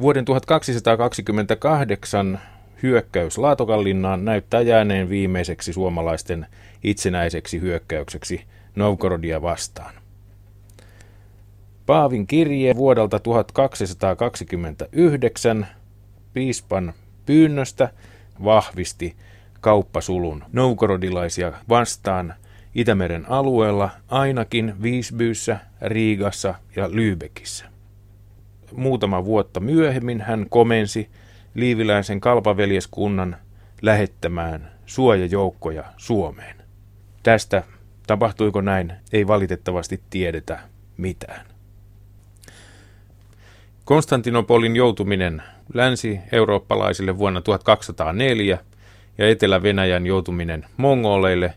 Vuoden 0.00 0.24
1228 0.24 2.40
hyökkäys 2.82 3.38
Laatokanlinnaan 3.38 4.24
näyttää 4.24 4.60
jääneen 4.60 5.08
viimeiseksi 5.08 5.72
suomalaisten 5.72 6.46
itsenäiseksi 6.84 7.60
hyökkäykseksi 7.60 8.44
Novgorodia 8.76 9.42
vastaan. 9.42 9.94
Paavin 11.86 12.26
kirje 12.26 12.76
vuodelta 12.76 13.18
1229 13.18 15.66
piispan 16.32 16.92
pyynnöstä 17.26 17.88
vahvisti 18.44 19.16
kauppasulun 19.60 20.44
novgorodilaisia 20.52 21.52
vastaan 21.68 22.34
Itämeren 22.74 23.30
alueella 23.30 23.90
ainakin 24.08 24.74
Viisbyyssä, 24.82 25.58
Riigassa 25.80 26.54
ja 26.76 26.88
Lübeckissä. 26.88 27.64
Muutama 28.72 29.24
vuotta 29.24 29.60
myöhemmin 29.60 30.20
hän 30.20 30.46
komensi 30.48 31.10
liiviläisen 31.54 32.20
kalpaveljeskunnan 32.20 33.36
lähettämään 33.82 34.70
suojajoukkoja 34.86 35.84
Suomeen. 35.96 36.56
Tästä 37.22 37.62
tapahtuiko 38.06 38.60
näin, 38.60 38.92
ei 39.12 39.26
valitettavasti 39.26 40.00
tiedetä 40.10 40.58
mitään. 40.96 41.46
Konstantinopolin 43.84 44.76
joutuminen 44.76 45.42
länsi-eurooppalaisille 45.74 47.18
vuonna 47.18 47.40
1204 47.40 48.58
ja 49.18 49.28
Etelä-Venäjän 49.28 50.06
joutuminen 50.06 50.66
mongoleille 50.76 51.54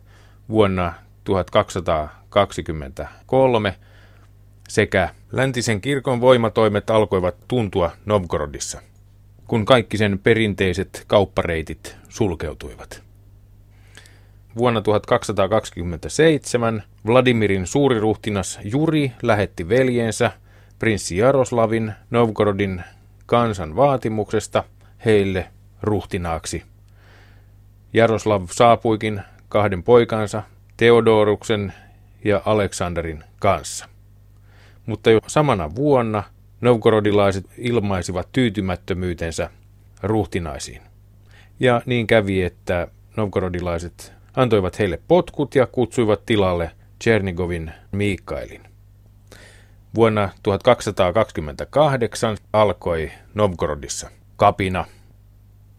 vuonna 0.49 0.93
1223 1.23 3.75
sekä 4.69 5.09
läntisen 5.31 5.81
kirkon 5.81 6.21
voimatoimet 6.21 6.89
alkoivat 6.89 7.35
tuntua 7.47 7.91
Novgorodissa, 8.05 8.81
kun 9.47 9.65
kaikki 9.65 9.97
sen 9.97 10.19
perinteiset 10.19 11.03
kauppareitit 11.07 11.97
sulkeutuivat. 12.09 13.03
Vuonna 14.57 14.81
1227 14.81 16.83
Vladimirin 17.07 17.67
suuriruhtinas 17.67 18.59
Juri 18.63 19.11
lähetti 19.21 19.69
veljensä 19.69 20.31
prinssi 20.79 21.17
Jaroslavin 21.17 21.93
Novgorodin 22.11 22.83
kansan 23.25 23.75
vaatimuksesta 23.75 24.63
heille 25.05 25.49
ruhtinaaksi. 25.81 26.63
Jaroslav 27.93 28.45
saapuikin 28.51 29.21
kahden 29.49 29.83
poikansa, 29.83 30.43
Theodoruksen 30.77 31.73
ja 32.25 32.41
Aleksanderin 32.45 33.23
kanssa. 33.39 33.89
Mutta 34.85 35.11
jo 35.11 35.19
samana 35.27 35.75
vuonna 35.75 36.23
novgorodilaiset 36.63 37.45
ilmaisivat 37.57 38.27
tyytymättömyytensä 38.31 39.49
ruhtinaisiin. 40.03 40.81
Ja 41.59 41.81
niin 41.85 42.07
kävi, 42.07 42.43
että 42.43 42.87
novgorodilaiset 43.17 44.13
antoivat 44.35 44.79
heille 44.79 44.99
potkut 45.07 45.55
ja 45.55 45.67
kutsuivat 45.67 46.25
tilalle 46.25 46.71
Chernigovin 47.03 47.71
Miikkailin. 47.91 48.61
Vuonna 49.95 50.29
1228 50.43 52.37
alkoi 52.53 53.11
Novgorodissa 53.33 54.09
kapina. 54.35 54.85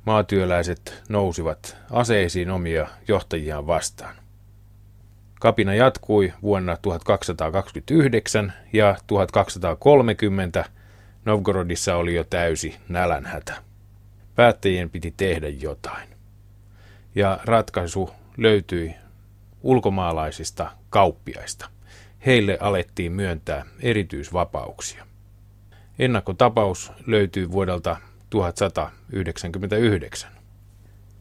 Maatyöläiset 0.07 1.03
nousivat 1.09 1.77
aseisiin 1.91 2.51
omia 2.51 2.89
johtajiaan 3.09 3.67
vastaan. 3.67 4.24
Kapina 5.41 5.75
jatkui 5.75 6.33
vuonna 6.43 6.77
1229 6.77 8.53
ja 8.73 8.97
1230 9.07 10.65
Novgorodissa 11.25 11.97
oli 11.97 12.15
jo 12.15 12.25
täysi 12.25 12.77
nälänhätä. 12.89 13.55
Päättäjien 14.35 14.91
piti 14.91 15.15
tehdä 15.17 15.49
jotain. 15.49 16.09
Ja 17.15 17.41
ratkaisu 17.45 18.11
löytyi 18.37 18.95
ulkomaalaisista 19.63 20.71
kauppiaista. 20.91 21.71
Heille 22.27 22.59
alettiin 22.61 23.13
myöntää 23.13 23.65
erityisvapauksia. 23.81 25.07
Ennakkotapaus 25.99 26.93
löytyy 27.07 27.51
vuodelta 27.51 27.97
1199. 28.31 30.34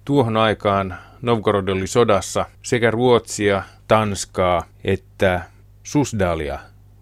Tuohon 0.06 0.38
aikaan 0.38 0.98
Novgorod 1.22 1.68
oli 1.68 1.88
sodassa 1.88 2.46
sekä 2.62 2.92
Ruotsia, 2.92 3.64
Tanskaa 3.88 4.66
että 4.84 5.42
Susdalia 5.84 6.60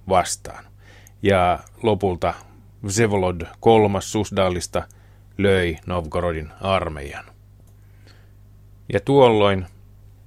vastaan. 0.09 0.63
Ja 1.23 1.59
lopulta 1.83 2.33
Vsevolod 2.85 3.41
kolmas 3.59 4.11
Susdalista 4.11 4.83
löi 5.37 5.77
Novgorodin 5.85 6.49
armeijan. 6.61 7.25
Ja 8.93 8.99
tuolloin 8.99 9.65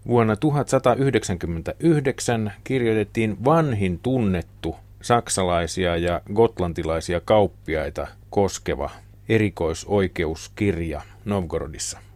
vuonna 0.07 0.37
1199 0.37 2.53
kirjoitettiin 2.65 3.45
vanhin 3.45 3.99
tunnettu 3.99 4.77
saksalaisia 5.03 5.97
ja 5.97 6.21
gotlantilaisia 6.35 7.21
kauppiaita 7.21 8.07
koskeva 8.31 8.91
erikoisoikeuskirja 9.29 11.03
Novgorodissa. 11.25 12.14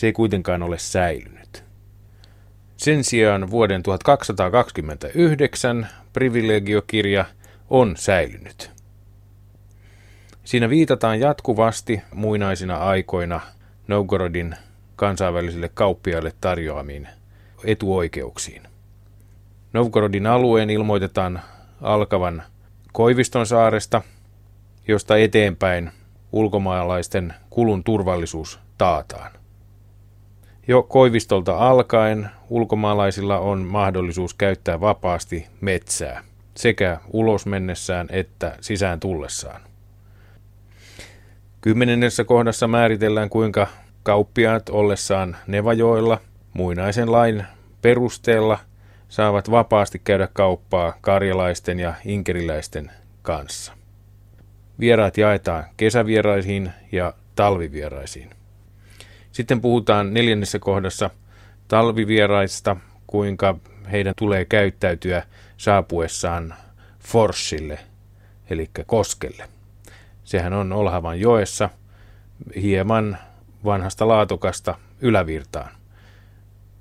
Se 0.00 0.06
ei 0.06 0.12
kuitenkaan 0.12 0.62
ole 0.62 0.78
säilynyt. 0.78 1.64
Sen 2.76 3.04
sijaan 3.04 3.50
vuoden 3.50 3.82
1229 3.82 5.88
privilegiokirja 6.12 7.24
on 7.70 7.96
säilynyt. 7.96 8.70
Siinä 10.44 10.68
viitataan 10.68 11.20
jatkuvasti 11.20 12.02
muinaisina 12.14 12.76
aikoina 12.76 13.40
Novgorodin 13.88 14.54
kansainvälisille 14.96 15.70
kauppiaille 15.74 16.32
tarjoamiin 16.40 17.08
etuoikeuksiin. 17.64 18.62
Novgorodin 19.72 20.26
alueen 20.26 20.70
ilmoitetaan 20.70 21.40
alkavan 21.82 22.42
Koiviston 22.92 23.46
saaresta, 23.46 24.02
josta 24.88 25.16
eteenpäin 25.16 25.90
ulkomaalaisten 26.32 27.34
kulun 27.50 27.84
turvallisuus 27.84 28.60
taataan. 28.78 29.39
Jo 30.68 30.82
Koivistolta 30.82 31.56
alkaen 31.56 32.30
ulkomaalaisilla 32.48 33.38
on 33.38 33.60
mahdollisuus 33.60 34.34
käyttää 34.34 34.80
vapaasti 34.80 35.46
metsää 35.60 36.24
sekä 36.54 36.98
ulos 37.12 37.46
mennessään 37.46 38.06
että 38.10 38.56
sisään 38.60 39.00
tullessaan. 39.00 39.60
Kymmenennessä 41.60 42.24
kohdassa 42.24 42.68
määritellään, 42.68 43.30
kuinka 43.30 43.66
kauppiaat 44.02 44.68
ollessaan 44.68 45.36
Nevajoilla 45.46 46.20
muinaisen 46.52 47.12
lain 47.12 47.44
perusteella 47.82 48.58
saavat 49.08 49.50
vapaasti 49.50 50.00
käydä 50.04 50.28
kauppaa 50.32 50.94
karjalaisten 51.00 51.80
ja 51.80 51.94
inkeriläisten 52.04 52.90
kanssa. 53.22 53.72
Vieraat 54.80 55.18
jaetaan 55.18 55.64
kesävieraisiin 55.76 56.70
ja 56.92 57.14
talvivieraisiin. 57.36 58.39
Sitten 59.32 59.60
puhutaan 59.60 60.14
neljännessä 60.14 60.58
kohdassa 60.58 61.10
talvivieraista, 61.68 62.76
kuinka 63.06 63.56
heidän 63.92 64.14
tulee 64.16 64.44
käyttäytyä 64.44 65.22
saapuessaan 65.56 66.54
Forssille, 67.00 67.78
eli 68.50 68.70
koskelle. 68.86 69.48
Sehän 70.24 70.52
on 70.52 70.72
Olhavan 70.72 71.20
joessa 71.20 71.70
hieman 72.62 73.18
vanhasta 73.64 74.08
laatokasta 74.08 74.74
ylävirtaan. 75.00 75.70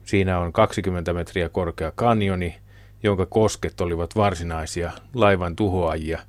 Siinä 0.05 0.39
on 0.39 0.53
20 0.53 1.13
metriä 1.13 1.49
korkea 1.49 1.91
kanjoni, 1.95 2.55
jonka 3.03 3.25
kosket 3.25 3.81
olivat 3.81 4.15
varsinaisia 4.15 4.91
laivan 5.13 5.55
tuhoajia 5.55 6.19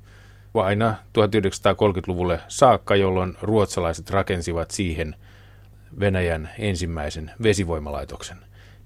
aina 0.53 0.95
1930-luvulle 1.17 2.39
saakka, 2.47 2.95
jolloin 2.95 3.37
ruotsalaiset 3.41 4.09
rakensivat 4.09 4.71
siihen 4.71 5.15
Venäjän 5.99 6.49
ensimmäisen 6.59 7.31
vesivoimalaitoksen. 7.43 8.37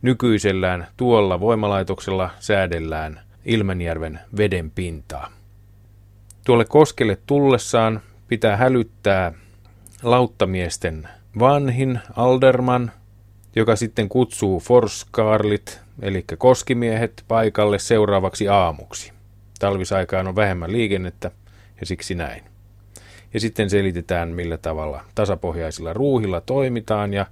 Nykyisellään 0.02 0.88
tuolla 0.98 1.40
voimalaitoksella 1.40 2.30
säädellään 2.40 3.20
Ilmenjärven 3.46 4.20
veden 4.38 4.72
pintaa. 4.72 5.32
Tuolle 6.46 6.66
koskelle 6.66 7.18
tullessaan 7.26 8.02
pitää 8.28 8.58
hälyttää 8.58 9.34
lauttamiesten 10.04 11.10
vanhin 11.40 12.00
Alderman, 12.16 12.92
joka 13.56 13.76
sitten 13.76 14.10
kutsuu 14.10 14.60
forskarlit, 14.60 15.82
eli 16.02 16.26
koskimiehet, 16.38 17.24
paikalle 17.28 17.80
seuraavaksi 17.80 18.48
aamuksi. 18.48 19.14
Talvisaikaan 19.60 20.28
on 20.28 20.36
vähemmän 20.36 20.72
liikennettä 20.72 21.32
ja 21.80 21.86
siksi 21.86 22.16
näin. 22.16 22.55
Ja 23.36 23.42
sitten 23.42 23.70
selitetään, 23.70 24.30
millä 24.30 24.58
tavalla 24.58 25.04
tasapohjaisilla 25.16 25.94
ruuhilla 25.94 26.42
toimitaan 26.42 27.14
ja 27.14 27.26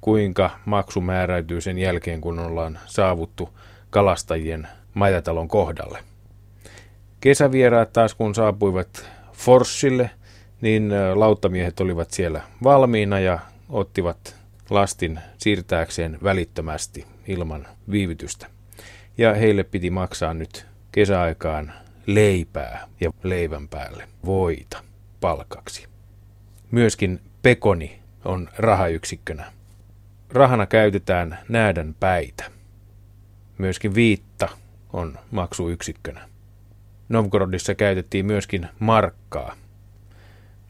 kuinka 0.00 0.50
maksu 0.64 1.00
määräytyy 1.00 1.60
sen 1.60 1.78
jälkeen, 1.78 2.20
kun 2.20 2.38
ollaan 2.38 2.78
saavuttu 2.86 3.48
kalastajien 3.90 4.68
majatalon 4.94 5.48
kohdalle. 5.48 5.98
Kesävieraat 7.20 7.92
taas 7.92 8.14
kun 8.14 8.34
saapuivat 8.34 9.10
Forssille, 9.32 10.10
niin 10.60 10.92
lauttamiehet 11.14 11.80
olivat 11.80 12.10
siellä 12.10 12.42
valmiina 12.64 13.20
ja 13.20 13.38
ottivat 13.68 14.36
lastin 14.70 15.20
siirtääkseen 15.38 16.18
välittömästi 16.22 17.06
ilman 17.28 17.66
viivytystä. 17.90 18.46
Ja 19.18 19.34
heille 19.34 19.64
piti 19.64 19.90
maksaa 19.90 20.34
nyt 20.34 20.66
kesäaikaan 20.92 21.72
leipää 22.06 22.88
ja 23.00 23.10
leivän 23.22 23.68
päälle 23.68 24.08
voita 24.24 24.86
palkaksi. 25.20 25.88
Myöskin 26.70 27.20
pekoni 27.42 27.98
on 28.24 28.48
rahayksikkönä. 28.58 29.52
Rahana 30.30 30.66
käytetään 30.66 31.38
näädän 31.48 31.94
päitä. 32.00 32.44
Myöskin 33.58 33.94
viitta 33.94 34.48
on 34.92 35.18
maksuyksikkönä. 35.30 36.28
Novgorodissa 37.08 37.74
käytettiin 37.74 38.26
myöskin 38.26 38.68
markkaa. 38.78 39.54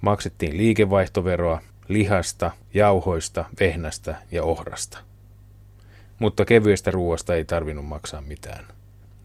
Maksettiin 0.00 0.56
liikevaihtoveroa 0.56 1.60
lihasta, 1.88 2.50
jauhoista, 2.74 3.44
vehnästä 3.60 4.16
ja 4.32 4.42
ohrasta. 4.42 4.98
Mutta 6.18 6.44
kevyestä 6.44 6.90
ruoasta 6.90 7.34
ei 7.34 7.44
tarvinnut 7.44 7.86
maksaa 7.86 8.20
mitään. 8.20 8.64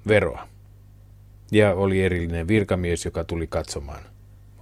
Veroa. 0.07 0.47
Ja 1.51 1.73
oli 1.73 2.03
erillinen 2.03 2.47
virkamies, 2.47 3.05
joka 3.05 3.23
tuli 3.23 3.47
katsomaan, 3.47 4.03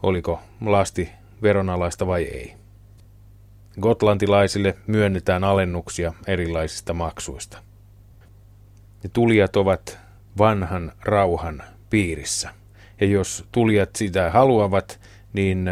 oliko 0.04 0.40
lasti 0.66 1.10
veronalaista 1.42 2.08
vai 2.08 2.24
ei. 2.24 2.56
Gotlantilaisille 3.82 4.78
myönnetään 4.88 5.44
alennuksia 5.44 6.14
erilaisista 6.28 6.94
maksuista. 6.94 7.58
Ja 9.04 9.10
tulijat 9.14 9.56
ovat 9.56 10.00
vanhan 10.38 10.92
rauhan 11.02 11.64
piirissä. 11.90 12.50
Ja 13.02 13.08
jos 13.08 13.46
tulijat 13.52 13.96
sitä 13.96 14.32
haluavat, 14.32 15.00
niin 15.34 15.70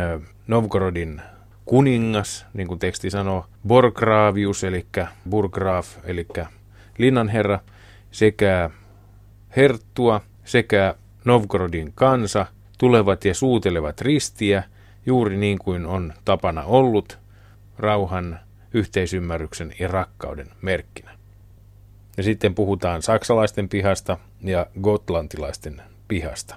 Novgorodin 0.47 1.21
kuningas, 1.65 2.45
niin 2.53 2.67
kuin 2.67 2.79
teksti 2.79 3.09
sanoo, 3.09 3.45
Borgravius, 3.67 4.63
eli 4.63 4.85
Burgraf, 5.29 5.87
eli 6.03 6.27
linnanherra, 6.97 7.59
sekä 8.11 8.69
Herttua, 9.55 10.21
sekä 10.43 10.95
Novgorodin 11.25 11.91
kansa 11.95 12.45
tulevat 12.77 13.25
ja 13.25 13.33
suutelevat 13.33 14.01
ristiä, 14.01 14.63
juuri 15.05 15.37
niin 15.37 15.59
kuin 15.59 15.85
on 15.85 16.13
tapana 16.25 16.63
ollut 16.63 17.19
rauhan 17.77 18.39
yhteisymmärryksen 18.73 19.73
ja 19.79 19.87
rakkauden 19.87 20.47
merkkinä. 20.61 21.17
Ja 22.17 22.23
sitten 22.23 22.55
puhutaan 22.55 23.01
saksalaisten 23.01 23.69
pihasta 23.69 24.17
ja 24.41 24.65
gotlantilaisten 24.81 25.81
pihasta. 26.07 26.55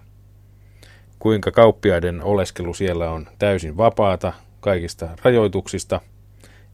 Kuinka 1.19 1.51
kauppiaiden 1.51 2.23
oleskelu 2.23 2.75
siellä 2.75 3.11
on 3.11 3.27
täysin 3.39 3.77
vapaata 3.77 4.33
kaikista 4.61 5.09
rajoituksista 5.25 6.01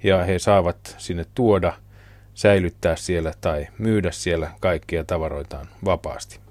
ja 0.02 0.24
he 0.24 0.38
saavat 0.38 0.94
sinne 0.98 1.26
tuoda, 1.34 1.72
säilyttää 2.34 2.96
siellä 2.96 3.32
tai 3.40 3.66
myydä 3.78 4.10
siellä 4.10 4.50
kaikkia 4.60 5.04
tavaroitaan 5.04 5.68
vapaasti. 5.84 6.45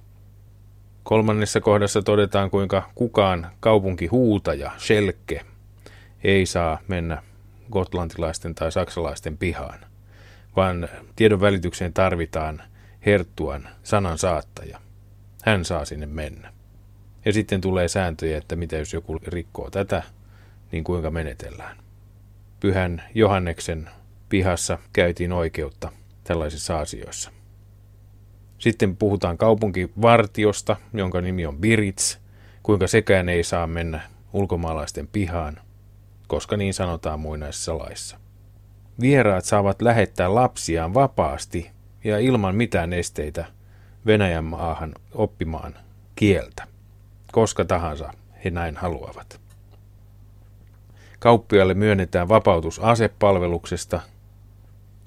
Kolmannessa 1.06 1.62
kohdassa 1.62 2.02
todetaan, 2.02 2.50
kuinka 2.50 2.90
kukaan 2.96 3.52
kaupunkihuutaja, 3.60 4.72
Schelke, 4.78 5.42
ei 6.24 6.46
saa 6.46 6.80
mennä 6.88 7.24
gotlantilaisten 7.72 8.56
tai 8.56 8.72
saksalaisten 8.72 9.38
pihaan, 9.38 9.80
vaan 10.56 10.90
tiedon 11.16 11.42
välitykseen 11.42 11.94
tarvitaan 11.94 12.62
herttuan 13.06 13.70
sanan 13.84 14.18
saattaja. 14.18 14.82
Hän 15.44 15.66
saa 15.66 15.86
sinne 15.86 16.06
mennä. 16.06 16.54
Ja 17.26 17.34
sitten 17.34 17.62
tulee 17.62 17.88
sääntöjä, 17.88 18.38
että 18.38 18.56
mitä 18.56 18.78
jos 18.78 18.94
joku 18.94 19.20
rikkoo 19.28 19.70
tätä, 19.70 20.04
niin 20.72 20.84
kuinka 20.84 21.12
menetellään. 21.12 21.78
Pyhän 22.60 23.04
Johanneksen 23.16 23.90
pihassa 24.30 24.78
käytiin 24.94 25.32
oikeutta 25.34 25.92
tällaisissa 26.24 26.80
asioissa. 26.80 27.35
Sitten 28.66 28.98
puhutaan 28.98 29.38
kaupunkivartiosta, 29.38 30.76
jonka 30.94 31.22
nimi 31.22 31.46
on 31.46 31.58
Birits, 31.58 32.20
kuinka 32.64 32.88
sekään 32.88 33.30
ei 33.30 33.44
saa 33.44 33.68
mennä 33.68 34.02
ulkomaalaisten 34.34 35.08
pihaan, 35.08 35.60
koska 36.28 36.58
niin 36.58 36.74
sanotaan 36.74 37.20
muinaisessa 37.20 37.78
laissa. 37.78 38.18
Vieraat 39.02 39.46
saavat 39.46 39.82
lähettää 39.82 40.36
lapsiaan 40.36 40.94
vapaasti 40.94 41.72
ja 42.04 42.20
ilman 42.20 42.56
mitään 42.56 42.94
esteitä 42.94 43.46
Venäjän 44.06 44.44
maahan 44.44 44.94
oppimaan 45.14 45.74
kieltä, 46.16 46.68
koska 47.32 47.66
tahansa 47.66 48.14
he 48.46 48.50
näin 48.50 48.78
haluavat. 48.78 49.42
Kauppialle 51.20 51.74
myönnetään 51.74 52.30
vapautus 52.30 52.80
asepalveluksesta. 52.80 54.02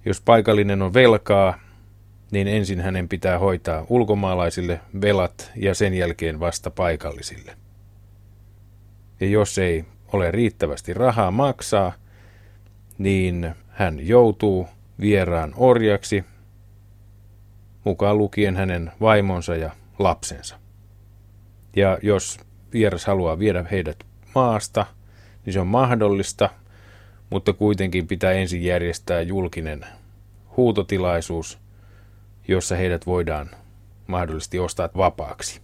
Jos 0.05 0.21
paikallinen 0.21 0.83
on 0.83 0.95
velkaa, 0.95 1.68
niin 2.31 2.49
ensin 2.49 2.81
hänen 2.81 3.09
pitää 3.09 3.39
hoitaa 3.39 3.87
ulkomaalaisille 3.89 4.81
velat 5.01 5.51
ja 5.57 5.75
sen 5.75 5.95
jälkeen 5.95 6.41
vasta 6.41 6.71
paikallisille. 6.71 7.57
Ja 9.21 9.27
jos 9.27 9.59
ei 9.59 9.85
ole 10.13 10.31
riittävästi 10.31 10.95
rahaa 10.95 11.31
maksaa, 11.31 11.93
niin 12.99 13.55
hän 13.69 14.07
joutuu 14.07 14.69
vieraan 15.01 15.53
orjaksi, 15.57 16.25
mukaan 17.85 18.19
lukien 18.19 18.57
hänen 18.57 18.93
vaimonsa 19.01 19.57
ja 19.57 19.71
lapsensa. 19.99 20.59
Ja 21.77 21.99
jos 22.03 22.41
vieras 22.73 23.07
haluaa 23.07 23.39
viedä 23.39 23.65
heidät 23.71 24.05
maasta, 24.35 24.87
niin 25.45 25.53
se 25.53 25.61
on 25.61 25.67
mahdollista, 25.67 26.51
mutta 27.31 27.53
kuitenkin 27.53 28.07
pitää 28.07 28.33
ensin 28.33 28.65
järjestää 28.65 29.21
julkinen 29.21 29.87
huutotilaisuus– 30.57 31.59
jossa 32.49 32.77
heidät 32.77 33.07
voidaan 33.07 33.51
mahdollisesti 34.07 34.59
ostaa 34.59 34.89
vapaaksi. 34.97 35.61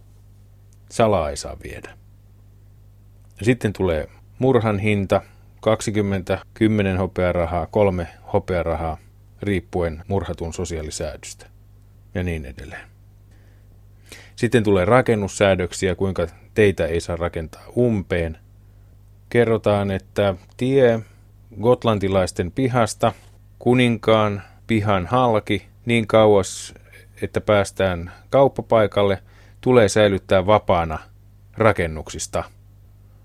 Salaa 0.91 1.29
ei 1.29 1.37
saa 1.37 1.57
viedä. 1.63 1.97
Sitten 3.41 3.73
tulee 3.73 4.09
murhan 4.39 4.79
hinta, 4.79 5.21
20, 5.61 6.39
10 6.53 6.97
hopearahaa, 6.97 7.67
3 7.67 8.07
hopearahaa, 8.33 8.97
riippuen 9.41 10.03
murhatun 10.07 10.53
sosiaalisäädystä 10.53 11.45
ja 12.13 12.23
niin 12.23 12.45
edelleen. 12.45 12.87
Sitten 14.35 14.63
tulee 14.63 14.85
rakennussäädöksiä, 14.85 15.95
kuinka 15.95 16.27
teitä 16.53 16.85
ei 16.85 17.01
saa 17.01 17.15
rakentaa 17.15 17.63
umpeen. 17.77 18.37
Kerrotaan, 19.29 19.91
että 19.91 20.35
tie 20.57 20.99
gotlantilaisten 21.61 22.51
pihasta 22.51 23.13
kuninkaan 23.59 24.41
pihan 24.67 25.05
halki 25.05 25.67
niin 25.85 26.07
kauas, 26.07 26.73
että 27.21 27.41
päästään 27.41 28.11
kauppapaikalle, 28.29 29.23
tulee 29.61 29.89
säilyttää 29.89 30.45
vapaana 30.45 30.99
rakennuksista 31.57 32.43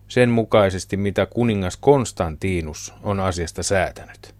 sen 0.08 0.30
mukaisesti, 0.30 0.96
mitä 0.96 1.26
kuningas 1.26 1.76
Konstantinus 1.76 2.94
on 3.02 3.20
asiasta 3.20 3.62
säätänyt. 3.62 4.34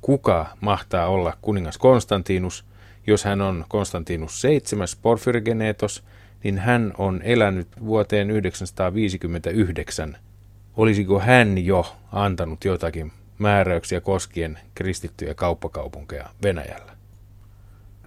Kuka 0.00 0.46
mahtaa 0.60 1.06
olla 1.06 1.36
kuningas 1.42 1.78
Konstantinus? 1.78 2.64
Jos 3.06 3.24
hän 3.24 3.40
on 3.40 3.64
Konstantinus 3.68 4.40
7. 4.40 4.88
Porfyrgenetos, 5.02 6.04
niin 6.44 6.58
hän 6.58 6.92
on 6.98 7.20
elänyt 7.22 7.68
vuoteen 7.84 8.30
959. 8.30 10.16
Olisiko 10.76 11.20
hän 11.20 11.64
jo 11.64 11.96
antanut 12.12 12.64
jotakin 12.64 13.12
määräyksiä 13.38 14.00
koskien 14.00 14.58
kristittyjä 14.74 15.34
kauppakaupunkeja 15.34 16.30
Venäjällä? 16.42 16.93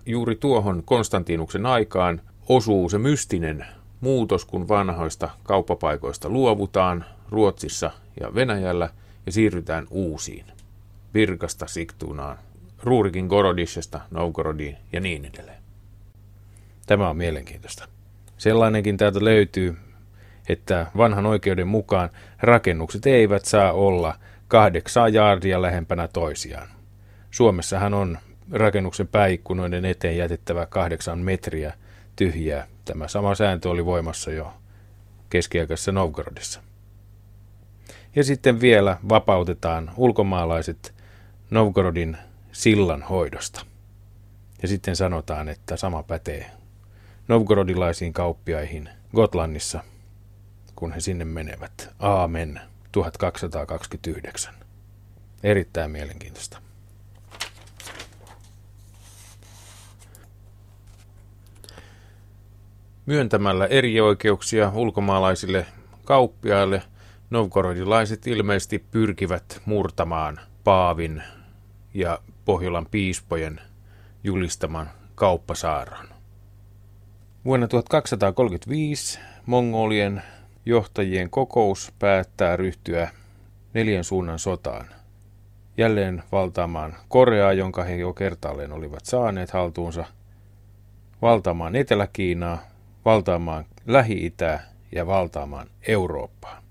Juuri 0.08 0.36
tuohon 0.36 0.84
Konstantinuksen 0.86 1.66
aikaan 1.66 2.22
osuu 2.50 2.90
se 2.90 2.98
mystinen 2.98 3.66
muutos, 4.02 4.46
kun 4.46 4.68
vanhoista 4.68 5.30
kauppapaikoista 5.44 6.30
luovutaan 6.30 7.06
Ruotsissa 7.30 7.92
ja 8.20 8.36
Venäjällä 8.36 8.90
ja 9.26 9.32
siirrytään 9.32 9.88
uusiin. 9.90 10.46
Virkasta 11.14 11.68
Siktunaan, 11.68 12.38
Ruurikin 12.84 13.28
Gorodishesta, 13.28 14.02
Novgorodiin 14.12 14.78
ja 14.94 15.00
niin 15.00 15.26
edelleen. 15.26 15.62
Tämä 16.86 17.10
on 17.10 17.18
mielenkiintoista. 17.18 17.88
Sellainenkin 18.38 18.98
täältä 18.98 19.24
löytyy, 19.24 19.78
että 20.50 20.88
vanhan 20.98 21.26
oikeuden 21.26 21.68
mukaan 21.68 22.10
rakennukset 22.42 23.06
eivät 23.06 23.46
saa 23.46 23.72
olla 23.72 24.16
kahdeksaa 24.48 25.10
jaardia 25.10 25.62
lähempänä 25.62 26.08
toisiaan. 26.08 26.68
Suomessahan 27.32 27.94
on 27.94 28.18
rakennuksen 28.52 29.08
pääikkunoiden 29.08 29.86
eteen 29.86 30.18
jätettävä 30.18 30.66
kahdeksan 30.66 31.20
metriä 31.20 31.74
tyhjää. 32.16 32.68
Tämä 32.86 33.08
sama 33.08 33.36
sääntö 33.36 33.70
oli 33.70 33.86
voimassa 33.86 34.32
jo 34.32 34.54
keskiaikaisessa 35.30 35.92
Novgorodissa. 35.92 36.62
Ja 38.16 38.24
sitten 38.24 38.62
vielä 38.62 38.98
vapautetaan 39.10 39.92
ulkomaalaiset 39.98 40.96
Novgorodin 41.50 42.18
sillan 42.52 43.04
hoidosta. 43.04 43.66
Ja 44.62 44.68
sitten 44.68 44.96
sanotaan, 44.96 45.50
että 45.50 45.78
sama 45.78 46.04
pätee 46.04 46.52
novgorodilaisiin 47.28 48.14
kauppiaihin 48.14 48.90
Gotlannissa, 49.16 49.84
kun 50.76 50.92
he 50.92 51.00
sinne 51.00 51.26
menevät. 51.26 51.90
Aamen 52.00 52.62
1229. 52.92 54.54
Erittäin 55.44 55.92
mielenkiintoista. 55.92 56.67
Myöntämällä 63.08 63.66
eri 63.66 64.02
oikeuksia 64.02 64.72
ulkomaalaisille 64.76 65.66
kauppiaille 66.06 66.82
novgorodilaiset 67.30 68.28
ilmeisesti 68.28 68.80
pyrkivät 68.92 69.62
murtamaan 69.66 70.40
Paavin 70.64 71.24
ja 71.94 72.20
Pohjolan 72.46 72.88
piispojen 72.92 73.62
julistaman 74.24 74.90
kauppasaaron. 75.16 76.06
Vuonna 77.46 77.68
1235 77.68 79.20
mongolien 79.46 80.24
johtajien 80.66 81.30
kokous 81.30 81.94
päättää 82.00 82.56
ryhtyä 82.56 83.10
neljän 83.74 84.04
suunnan 84.04 84.40
sotaan. 84.40 84.86
Jälleen 85.78 86.24
valtaamaan 86.32 86.96
Koreaa, 87.08 87.54
jonka 87.54 87.84
he 87.84 87.96
jo 87.96 88.14
kertaalleen 88.14 88.72
olivat 88.72 89.06
saaneet 89.06 89.52
haltuunsa, 89.52 90.06
valtaamaan 91.22 91.76
Etelä-Kiinaa 91.76 92.77
valtaamaan 93.08 93.66
Lähi-Itää 93.86 94.64
ja 94.92 95.08
valtaamaan 95.08 95.68
Eurooppaa. 95.88 96.62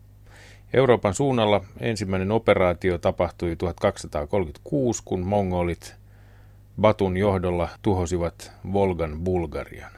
Euroopan 0.73 1.15
suunnalla 1.15 1.65
ensimmäinen 1.81 2.33
operaatio 2.33 2.99
tapahtui 2.99 3.57
1236, 3.57 5.03
kun 5.05 5.27
mongolit 5.27 5.97
Batun 6.81 7.17
johdolla 7.17 7.69
tuhosivat 7.83 8.53
Volgan 8.73 9.21
Bulgarian. 9.21 9.93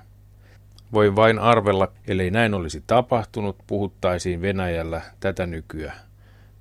Voi 0.92 1.16
vain 1.16 1.38
arvella, 1.38 1.88
ellei 2.08 2.30
näin 2.30 2.54
olisi 2.54 2.82
tapahtunut, 2.86 3.56
puhuttaisiin 3.66 4.42
Venäjällä 4.42 5.02
tätä 5.20 5.46
nykyä 5.46 5.92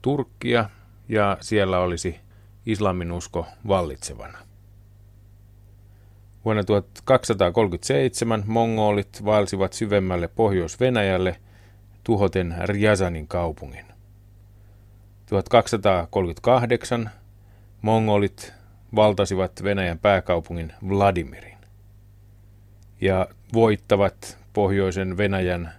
Turkkia 0.02 0.70
ja 1.10 1.38
siellä 1.42 1.80
olisi 1.80 2.20
islaminusko 2.66 3.46
vallitsevana. 3.68 4.47
Vuonna 6.48 6.64
1237 6.64 8.44
mongolit 8.46 9.26
vaelsivat 9.26 9.74
syvemmälle 9.74 10.28
Pohjois-Venäjälle 10.28 11.36
tuhoten 12.04 12.56
Rjazanin 12.66 13.28
kaupungin. 13.28 13.86
1238 15.26 17.10
mongolit 17.82 18.54
valtasivat 18.96 19.52
Venäjän 19.64 20.00
pääkaupungin 20.00 20.74
Vladimirin 20.90 21.58
ja 23.02 23.28
voittavat 23.54 24.38
pohjoisen 24.54 25.18
Venäjän 25.18 25.72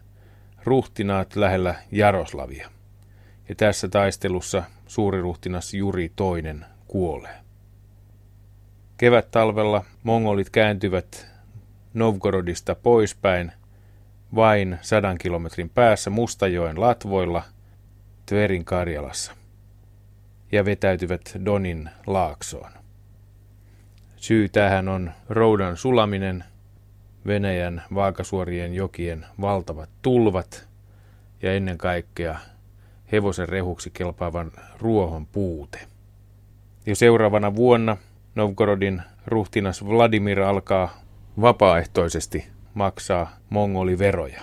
ruhtinaat 0.64 1.36
lähellä 1.36 1.74
Jaroslavia. 1.92 2.70
Ja 3.48 3.54
tässä 3.54 3.88
taistelussa 3.88 4.62
suuriruhtinas 4.86 5.74
Juri 5.74 6.12
toinen 6.16 6.64
kuolee. 6.86 7.47
Kevät-talvella 8.98 9.84
mongolit 10.02 10.50
kääntyvät 10.50 11.26
Novgorodista 11.94 12.74
poispäin 12.74 13.52
vain 14.34 14.78
sadan 14.80 15.18
kilometrin 15.18 15.70
päässä 15.70 16.10
Mustajoen 16.10 16.80
latvoilla 16.80 17.42
Tverin 18.26 18.64
Karjalassa 18.64 19.32
ja 20.52 20.64
vetäytyvät 20.64 21.20
Donin 21.44 21.90
laaksoon. 22.06 22.70
Syy 24.16 24.48
tähän 24.48 24.88
on 24.88 25.12
roudan 25.28 25.76
sulaminen, 25.76 26.44
Venäjän 27.26 27.82
vaakasuorien 27.94 28.74
jokien 28.74 29.26
valtavat 29.40 29.90
tulvat 30.02 30.68
ja 31.42 31.54
ennen 31.54 31.78
kaikkea 31.78 32.38
hevosen 33.12 33.48
rehuksi 33.48 33.90
kelpaavan 33.90 34.52
ruohon 34.78 35.26
puute. 35.26 35.78
Jo 36.86 36.94
seuraavana 36.94 37.54
vuonna 37.54 37.96
Novgorodin 38.38 39.02
ruhtinas 39.26 39.86
Vladimir 39.86 40.40
alkaa 40.40 41.00
vapaaehtoisesti 41.40 42.46
maksaa 42.74 43.36
mongoliveroja. 43.50 44.40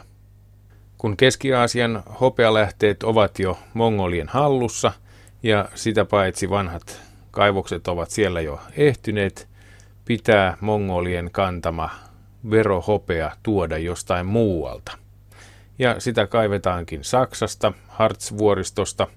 Kun 0.98 1.18
Keski-Aasian 1.18 2.04
hopealähteet 2.22 3.04
ovat 3.04 3.40
jo 3.40 3.60
mongolien 3.74 4.28
hallussa 4.30 4.92
ja 5.44 5.70
sitä 5.76 6.06
paitsi 6.06 6.50
vanhat 6.50 7.02
kaivokset 7.32 7.88
ovat 7.88 8.10
siellä 8.10 8.42
jo 8.42 8.60
ehtyneet, 8.78 9.48
pitää 10.06 10.58
mongolien 10.62 11.30
kantama 11.32 11.90
verohopea 12.50 13.32
tuoda 13.44 13.78
jostain 13.78 14.26
muualta. 14.26 14.98
Ja 15.80 16.00
sitä 16.00 16.28
kaivetaankin 16.28 17.04
Saksasta, 17.04 17.74
Hartsvuoristosta 17.88 19.08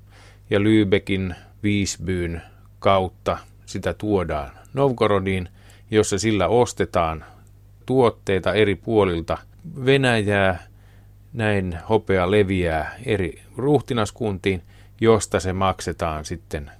ja 0.50 0.58
Lübeckin 0.58 1.34
Viisbyyn 1.62 2.42
kautta 2.78 3.38
sitä 3.66 3.94
tuodaan 3.94 4.58
Novgorodiin, 4.74 5.48
jossa 5.90 6.18
sillä 6.18 6.48
ostetaan 6.48 7.24
tuotteita 7.86 8.54
eri 8.54 8.74
puolilta 8.74 9.38
Venäjää, 9.84 10.66
näin 11.32 11.78
hopea 11.88 12.30
leviää 12.30 12.94
eri 13.06 13.42
ruhtinaskuntiin, 13.56 14.62
josta 15.00 15.40
se 15.40 15.52
maksetaan 15.52 16.24
sitten 16.24 16.70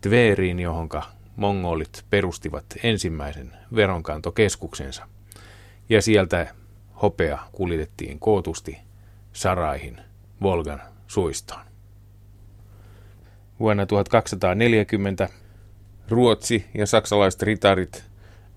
Tveriin, 0.00 0.60
johonka 0.60 1.02
mongolit 1.36 2.04
perustivat 2.10 2.64
ensimmäisen 2.82 3.52
veronkantokeskuksensa. 3.74 5.08
Ja 5.88 6.02
sieltä 6.02 6.54
hopea 7.02 7.38
kuljetettiin 7.52 8.18
kootusti 8.18 8.78
Saraihin 9.32 10.00
Volgan 10.42 10.82
suistoon. 11.06 11.64
Vuonna 13.60 13.86
1240 13.86 15.28
Ruotsi 16.08 16.66
ja 16.74 16.86
saksalaiset 16.86 17.42
ritarit 17.42 18.04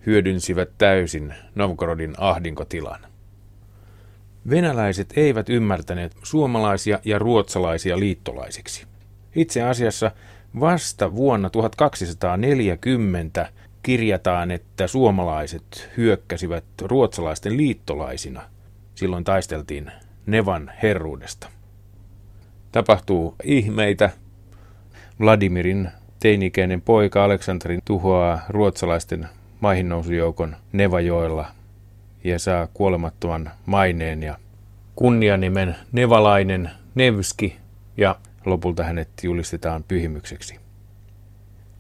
hyödynsivät 0.06 0.70
täysin 0.78 1.34
Novgorodin 1.56 2.14
ahdinkotilan. 2.18 3.00
Venäläiset 4.50 5.14
eivät 5.16 5.50
ymmärtäneet 5.50 6.16
suomalaisia 6.24 7.00
ja 7.06 7.20
ruotsalaisia 7.20 8.00
liittolaisiksi. 8.00 8.86
Itse 9.36 9.62
asiassa 9.62 10.12
vasta 10.60 11.16
vuonna 11.16 11.50
1240 11.50 13.52
kirjataan, 13.84 14.52
että 14.52 14.88
suomalaiset 14.88 15.90
hyökkäsivät 15.98 16.66
ruotsalaisten 16.82 17.58
liittolaisina. 17.58 18.42
Silloin 18.96 19.24
taisteltiin 19.24 19.92
Nevan 20.26 20.72
herruudesta. 20.84 21.50
Tapahtuu 22.72 23.36
ihmeitä. 23.44 24.10
Vladimirin 25.20 25.90
teinikäinen 26.20 26.82
poika 26.82 27.24
Aleksanterin 27.24 27.82
tuhoaa 27.86 28.42
ruotsalaisten 28.50 29.28
maihinnousujoukon 29.60 30.56
Nevajoella 30.72 31.48
ja 32.24 32.40
saa 32.40 32.68
kuolemattoman 32.74 33.52
maineen 33.66 34.24
ja 34.24 34.38
kunnianimen 34.96 35.76
Nevalainen 35.92 36.72
Nevski 36.96 37.58
ja 37.98 38.16
lopulta 38.46 38.84
hänet 38.84 39.10
julistetaan 39.24 39.84
pyhimykseksi. 39.84 40.60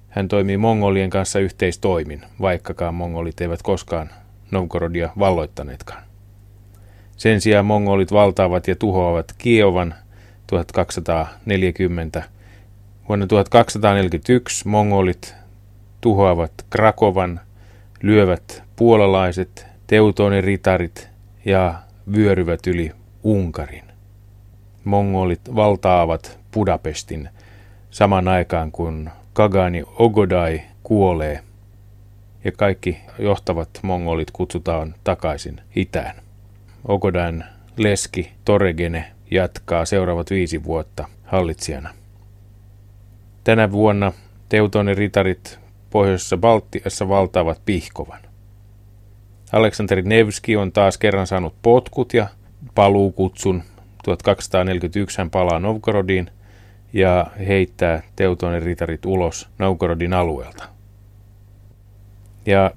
Hän 0.10 0.28
toimii 0.28 0.58
mongolien 0.58 1.10
kanssa 1.10 1.40
yhteistoimin, 1.40 2.22
vaikkakaan 2.42 2.94
mongolit 2.94 3.42
eivät 3.42 3.62
koskaan 3.62 4.10
Novgorodia 4.52 5.10
valloittaneetkaan. 5.20 6.04
Sen 7.18 7.42
sijaan 7.42 7.66
mongolit 7.66 8.12
valtaavat 8.12 8.68
ja 8.68 8.76
tuhoavat 8.76 9.34
Kievan 9.38 9.96
1240. 10.48 12.24
Vuonna 13.10 13.28
1241 13.28 14.68
mongolit 14.68 15.36
tuhoavat 16.02 16.52
Krakovan, 16.70 17.40
lyövät 18.02 18.64
puolalaiset, 18.76 19.66
teutoniritarit 19.88 21.10
ja 21.46 21.74
vyöryvät 22.16 22.68
yli 22.68 22.92
Unkarin. 23.24 23.84
Mongolit 24.84 25.42
valtaavat 25.56 26.40
Budapestin 26.54 27.30
saman 27.90 28.28
aikaan, 28.28 28.72
kun 28.72 29.10
Kagani 29.34 29.84
Ogodai 30.00 30.62
kuolee 30.84 31.44
ja 32.44 32.52
kaikki 32.52 32.98
johtavat 33.20 33.70
mongolit 33.82 34.32
kutsutaan 34.32 34.96
takaisin 35.04 35.62
itään. 35.76 36.16
Ogodain 36.88 37.44
leski 37.78 38.32
Toregene 38.46 39.12
jatkaa 39.32 39.86
seuraavat 39.86 40.30
viisi 40.30 40.64
vuotta 40.64 41.08
hallitsijana. 41.24 41.90
Tänä 43.48 43.72
vuonna 43.72 44.12
Teutonin 44.50 44.98
ritarit 44.98 45.60
pohjoisessa 45.90 46.38
Baltiassa 46.38 47.10
valtaavat 47.10 47.62
Pihkovan. 47.66 48.20
Aleksanteri 49.52 50.02
Nevski 50.02 50.56
on 50.56 50.72
taas 50.72 50.98
kerran 50.98 51.28
saanut 51.28 51.56
potkut 51.62 52.14
ja 52.14 52.28
paluukutsun. 52.76 53.64
1241 54.04 55.18
hän 55.18 55.30
palaa 55.30 55.60
Novgorodiin 55.60 56.32
ja 56.94 57.28
heittää 57.48 58.02
Teutonin 58.16 58.64
ritarit 58.64 59.06
ulos 59.06 59.50
Novgorodin 59.60 60.14
alueelta. 60.14 60.64
Ja 62.46 62.72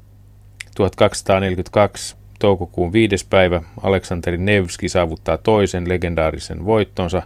1242 0.74 2.16
toukokuun 2.38 2.92
viides 2.92 3.24
päivä 3.24 3.62
Aleksanteri 3.82 4.38
Nevski 4.38 4.88
saavuttaa 4.88 5.38
toisen 5.38 5.88
legendaarisen 5.88 6.64
voittonsa 6.64 7.22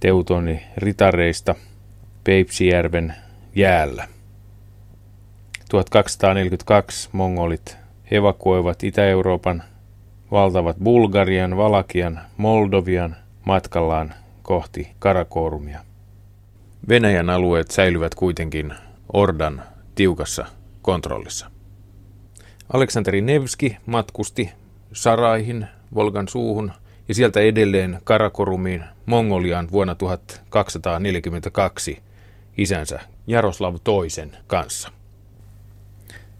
Teutoni 0.00 0.62
ritareista 0.76 1.54
Peipsijärven 2.24 3.14
jäällä. 3.54 4.08
1242 5.68 7.08
mongolit 7.12 7.76
evakuoivat 8.10 8.84
Itä-Euroopan, 8.84 9.62
valtavat 10.30 10.76
Bulgarian, 10.76 11.56
Valakian, 11.56 12.20
Moldovian 12.36 13.16
matkallaan 13.44 14.14
kohti 14.42 14.88
Karakorumia. 14.98 15.80
Venäjän 16.88 17.30
alueet 17.30 17.70
säilyvät 17.70 18.14
kuitenkin 18.14 18.74
Ordan 19.12 19.62
tiukassa 19.94 20.46
kontrollissa. 20.82 21.50
Aleksanteri 22.72 23.20
Nevski 23.20 23.76
matkusti 23.86 24.50
Saraihin, 24.92 25.66
Volgan 25.94 26.28
suuhun 26.28 26.72
ja 27.08 27.14
sieltä 27.14 27.40
edelleen 27.40 28.00
Karakorumiin 28.04 28.84
Mongoliaan 29.06 29.68
vuonna 29.72 29.94
1242 29.94 32.02
isänsä 32.58 33.00
Jaroslav 33.26 33.76
toisen 33.84 34.36
kanssa. 34.46 34.92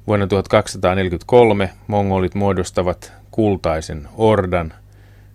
Vuonna 0.06 0.26
1243 0.26 1.70
mongolit 1.86 2.34
muodostavat 2.34 3.12
kultaisen 3.30 4.08
ordan 4.16 4.74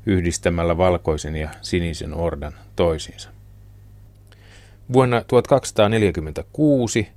yhdistämällä 0.05 0.77
valkoisen 0.77 1.35
ja 1.35 1.49
sinisen 1.61 2.13
ordan 2.13 2.53
toisiinsa. 2.75 3.29
Vuonna 4.93 5.21
1246 5.27 7.07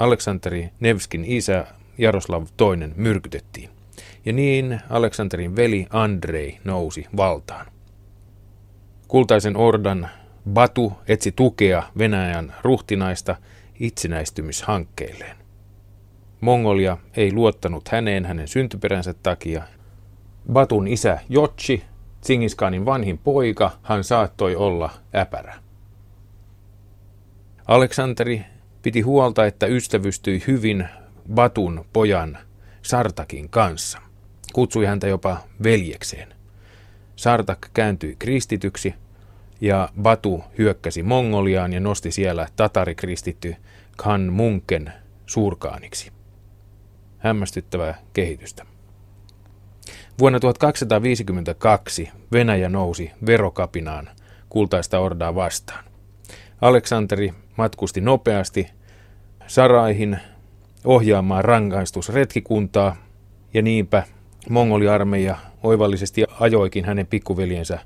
Aleksanteri 0.00 0.70
Nevskin 0.80 1.24
isä 1.24 1.66
Jaroslav 1.98 2.42
II 2.42 2.88
myrkytettiin, 2.96 3.70
ja 4.24 4.32
niin 4.32 4.80
Aleksanterin 4.90 5.56
veli 5.56 5.86
Andrei 5.90 6.58
nousi 6.64 7.06
valtaan. 7.16 7.66
Kultaisen 9.08 9.56
ordan 9.56 10.08
Batu 10.50 10.92
etsi 11.08 11.32
tukea 11.32 11.82
Venäjän 11.98 12.54
ruhtinaista 12.62 13.36
itsenäistymishankkeilleen. 13.80 15.36
Mongolia 16.40 16.96
ei 17.16 17.32
luottanut 17.32 17.88
häneen 17.88 18.24
hänen 18.24 18.48
syntyperänsä 18.48 19.14
takia. 19.22 19.62
Batun 20.52 20.88
isä 20.88 21.18
Jotsi, 21.28 21.84
Tsingiskanin 22.20 22.84
vanhin 22.84 23.18
poika, 23.18 23.70
hän 23.82 24.04
saattoi 24.04 24.56
olla 24.56 24.90
äpärä. 25.14 25.54
Aleksanteri 27.66 28.44
piti 28.82 29.00
huolta, 29.00 29.46
että 29.46 29.66
ystävystyi 29.66 30.42
hyvin 30.46 30.88
Batun 31.34 31.84
pojan 31.92 32.38
Sartakin 32.82 33.48
kanssa. 33.48 33.98
Kutsui 34.52 34.86
häntä 34.86 35.06
jopa 35.06 35.36
veljekseen. 35.62 36.34
Sartak 37.16 37.68
kääntyi 37.74 38.16
kristityksi 38.18 38.94
ja 39.64 39.88
Batu 40.02 40.44
hyökkäsi 40.58 41.02
Mongoliaan 41.02 41.72
ja 41.72 41.80
nosti 41.80 42.10
siellä 42.10 42.48
tatarikristitty 42.56 43.56
Khan 43.96 44.32
Munken 44.32 44.92
suurkaaniksi. 45.26 46.12
Hämmästyttävää 47.18 47.98
kehitystä. 48.12 48.66
Vuonna 50.18 50.40
1252 50.40 52.10
Venäjä 52.32 52.68
nousi 52.68 53.10
verokapinaan 53.26 54.08
kultaista 54.48 54.98
ordaa 54.98 55.34
vastaan. 55.34 55.84
Aleksanteri 56.60 57.34
matkusti 57.56 58.00
nopeasti 58.00 58.70
Saraihin 59.46 60.18
ohjaamaan 60.84 61.44
rangaistusretkikuntaa 61.44 62.96
ja 63.54 63.62
niinpä 63.62 64.02
mongoliarmeija 64.50 65.36
oivallisesti 65.62 66.24
ajoikin 66.40 66.84
hänen 66.84 67.06
pikkuveljensä 67.06 67.78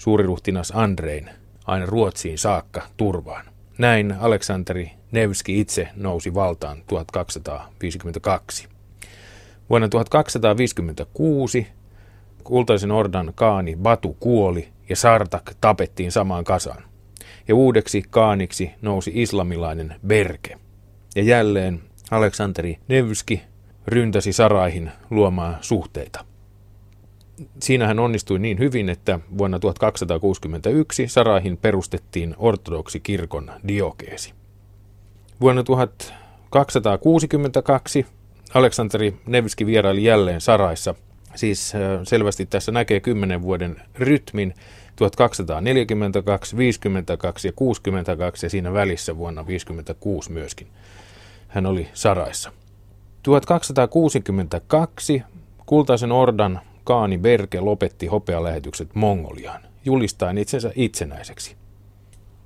suuriruhtinas 0.00 0.72
Andrein 0.74 1.30
aina 1.66 1.86
Ruotsiin 1.86 2.38
saakka 2.38 2.82
turvaan. 2.96 3.46
Näin 3.78 4.14
Aleksanteri 4.20 4.90
Nevski 5.12 5.60
itse 5.60 5.88
nousi 5.96 6.34
valtaan 6.34 6.82
1252. 6.86 8.68
Vuonna 9.70 9.88
1256 9.88 11.66
kultaisen 12.44 12.90
ordan 12.90 13.32
kaani 13.34 13.76
Batu 13.76 14.16
kuoli 14.20 14.68
ja 14.88 14.96
Sartak 14.96 15.54
tapettiin 15.60 16.12
samaan 16.12 16.44
kasaan. 16.44 16.82
Ja 17.48 17.54
uudeksi 17.54 18.04
kaaniksi 18.10 18.70
nousi 18.82 19.10
islamilainen 19.14 19.94
Berke. 20.06 20.58
Ja 21.16 21.22
jälleen 21.22 21.80
Aleksanteri 22.10 22.78
Nevski 22.88 23.42
ryntäsi 23.86 24.32
Saraihin 24.32 24.90
luomaan 25.10 25.56
suhteita. 25.60 26.29
Siinä 27.60 27.86
hän 27.86 27.98
onnistui 27.98 28.38
niin 28.38 28.58
hyvin, 28.58 28.88
että 28.88 29.20
vuonna 29.38 29.58
1261 29.58 31.08
Saraihin 31.08 31.56
perustettiin 31.56 32.34
ortodoksi 32.38 33.00
kirkon 33.00 33.50
diokeesi. 33.68 34.34
Vuonna 35.40 35.62
1262 35.62 38.06
Aleksanteri 38.54 39.16
Nevski 39.26 39.66
vieraili 39.66 40.04
jälleen 40.04 40.40
Saraissa. 40.40 40.94
Siis 41.34 41.72
selvästi 42.04 42.46
tässä 42.46 42.72
näkee 42.72 43.00
kymmenen 43.00 43.42
vuoden 43.42 43.76
rytmin 43.94 44.54
1242, 44.96 46.56
52 46.56 47.48
ja 47.48 47.52
62 47.52 48.46
ja 48.46 48.50
siinä 48.50 48.72
välissä 48.72 49.16
vuonna 49.16 49.46
56 49.46 50.32
myöskin. 50.32 50.66
Hän 51.48 51.66
oli 51.66 51.88
Saraissa. 51.94 52.52
1262 53.22 55.22
Kultaisen 55.66 56.12
Ordan 56.12 56.60
Kaani 56.90 57.18
Berke 57.18 57.60
lopetti 57.60 58.06
hopealähetykset 58.06 58.94
Mongoliaan, 58.94 59.60
julistaen 59.84 60.38
itsensä 60.38 60.72
itsenäiseksi. 60.74 61.56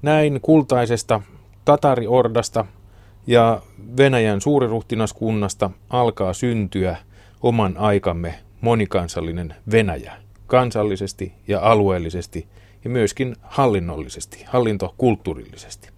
Näin 0.02 0.40
kultaisesta 0.42 1.20
Tatariordasta 1.64 2.64
ja 3.26 3.62
Venäjän 3.96 4.40
suuriruhtinaskunnasta 4.40 5.70
alkaa 5.90 6.32
syntyä 6.32 6.96
oman 7.42 7.76
aikamme 7.76 8.34
monikansallinen 8.60 9.54
Venäjä, 9.70 10.12
kansallisesti 10.46 11.32
ja 11.48 11.60
alueellisesti 11.60 12.48
ja 12.84 12.90
myöskin 12.90 13.36
hallinnollisesti, 13.42 14.44
hallintokulttuurillisesti. 14.46 15.88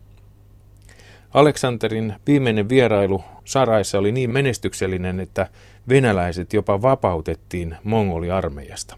Aleksanterin 1.34 2.14
viimeinen 2.26 2.68
vierailu 2.68 3.24
Saraissa 3.44 3.98
oli 3.98 4.12
niin 4.12 4.30
menestyksellinen, 4.30 5.20
että 5.20 5.48
venäläiset 5.88 6.52
jopa 6.52 6.82
vapautettiin 6.82 7.76
mongoliarmeijasta. 7.84 8.96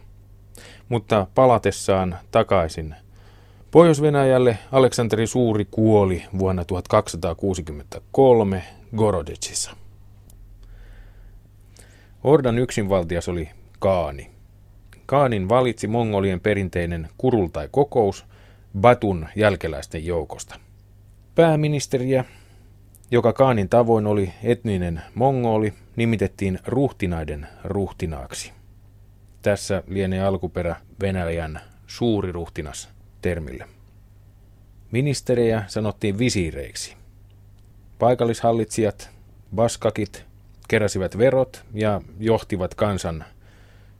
Mutta 0.88 1.27
palatessaan 1.35 2.18
takaisin 2.31 2.94
Pohjois-Venäjälle 3.70 4.59
Aleksanteri 4.72 5.27
Suuri 5.27 5.64
kuoli 5.70 6.24
vuonna 6.38 6.64
1263 6.64 8.62
Gorodetsissa. 8.96 9.70
Ordan 12.24 12.59
yksinvaltias 12.59 13.29
oli 13.29 13.51
Kaani. 13.79 14.31
Kaanin 15.07 15.48
valitsi 15.48 15.87
mongolien 15.87 16.40
perinteinen 16.40 17.09
kurultai-kokous 17.18 18.24
Batun 18.81 19.27
jälkeläisten 19.37 20.07
joukosta. 20.07 20.61
Pääministeriä, 21.35 22.24
joka 23.11 23.33
Kaanin 23.33 23.68
tavoin 23.68 24.07
oli 24.07 24.33
etninen 24.42 25.03
mongoli, 25.14 25.75
nimitettiin 25.97 26.59
ruhtinaiden 26.66 27.49
ruhtinaaksi. 27.64 28.53
Tässä 29.42 29.83
lienee 29.87 30.23
alkuperä 30.23 30.77
Venäjän 31.01 31.61
suuri 31.87 32.33
ruhtinas 32.33 32.88
termille. 33.23 33.68
Ministerejä 34.90 35.64
sanottiin 35.66 36.18
visiireiksi. 36.18 36.97
Paikallishallitsijat, 37.99 39.11
baskakit, 39.55 40.25
keräsivät 40.68 41.18
verot 41.18 41.64
ja 41.75 42.01
johtivat 42.21 42.75
kansan 42.75 43.25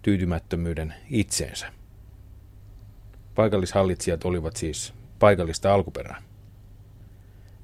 tyytymättömyyden 0.03 0.95
itseensä. 1.11 1.73
Paikallishallitsijat 3.35 4.25
olivat 4.25 4.57
siis 4.57 4.95
paikallista 5.19 5.75
alkuperää. 5.75 6.28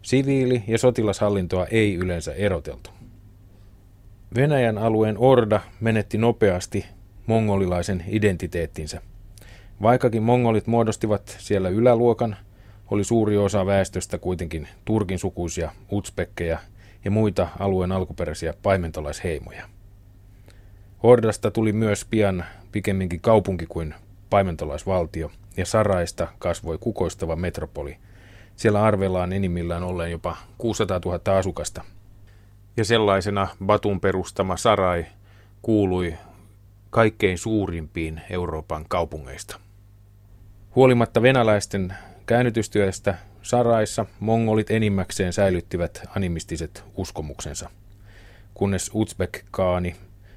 Siviili- 0.05 0.65
ja 0.67 0.79
sotilashallintoa 0.79 1.67
ei 1.67 1.95
yleensä 1.95 2.33
eroteltu. 2.33 2.91
Venäjän 4.37 4.79
alueen 4.79 5.19
Orda 5.19 5.61
menetti 5.81 6.19
nopeasti 6.19 6.87
mongolilaisen 7.27 8.05
identiteettinsä. 8.09 9.01
Vaikkakin 9.83 10.23
mongolit 10.23 10.67
muodostivat 10.67 11.37
siellä 11.39 11.69
yläluokan, 11.69 12.37
oli 12.91 13.05
suuri 13.05 13.37
osa 13.37 13.67
väestöstä 13.67 14.19
kuitenkin 14.19 14.69
turkin 14.85 15.19
sukuisia 15.19 15.71
utspekkejä 15.93 16.59
ja 17.05 17.11
muita 17.11 17.49
alueen 17.59 17.93
alkuperäisiä 17.93 18.55
paimentolaisheimoja. 18.63 19.69
Ordasta 21.03 21.51
tuli 21.51 21.73
myös 21.73 22.05
pian 22.05 22.45
pikemminkin 22.73 23.21
kaupunki 23.21 23.67
kuin 23.67 23.95
paimentolaisvaltio, 24.31 25.31
ja 25.57 25.67
Saraista 25.67 26.29
kasvoi 26.39 26.79
kukoistava 26.79 27.37
metropoli. 27.37 27.97
Siellä 28.57 28.83
arvellaan 28.83 29.33
enimmillään 29.33 29.83
olleen 29.83 30.11
jopa 30.11 30.37
600 30.59 31.01
000 31.05 31.39
asukasta. 31.39 31.83
Ja 32.77 32.85
sellaisena 32.85 33.49
Batun 33.65 34.01
perustama 34.01 34.57
Sarai 34.57 35.07
kuului 35.63 36.15
kaikkein 36.91 37.39
suurimpiin 37.39 38.21
Euroopan 38.31 38.85
kaupungeista. 38.89 39.61
Huolimatta 40.75 41.23
venäläisten 41.23 41.95
käännytystyöstä 42.27 43.15
Saraissa 43.43 44.07
mongolit 44.21 44.71
enimmäkseen 44.71 45.33
säilyttivät 45.33 46.03
animistiset 46.17 46.85
uskomuksensa, 46.97 47.71
kunnes 48.55 48.91
Uzbek 48.95 49.45
Kaani, 49.51 49.97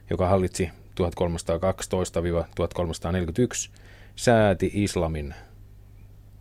joka 0.09 0.27
hallitsi 0.27 0.69
1312-1341, 0.99 1.03
sääti 4.15 4.71
islamin 4.73 5.35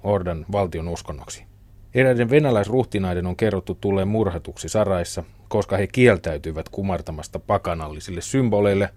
Ordan 0.02 0.46
valtion 0.52 0.88
uskonnoksi. 0.88 1.44
Eräiden 1.96 2.30
venäläisruhtinaiden 2.30 3.26
on 3.26 3.36
kerrottu 3.36 3.74
tulleen 3.74 4.08
murhatuksi 4.08 4.68
Saraissa, 4.68 5.24
koska 5.48 5.76
he 5.76 5.86
kieltäytyivät 5.86 6.68
kumartamasta 6.68 7.38
pakanallisille 7.38 8.20
symboleille, 8.20 8.88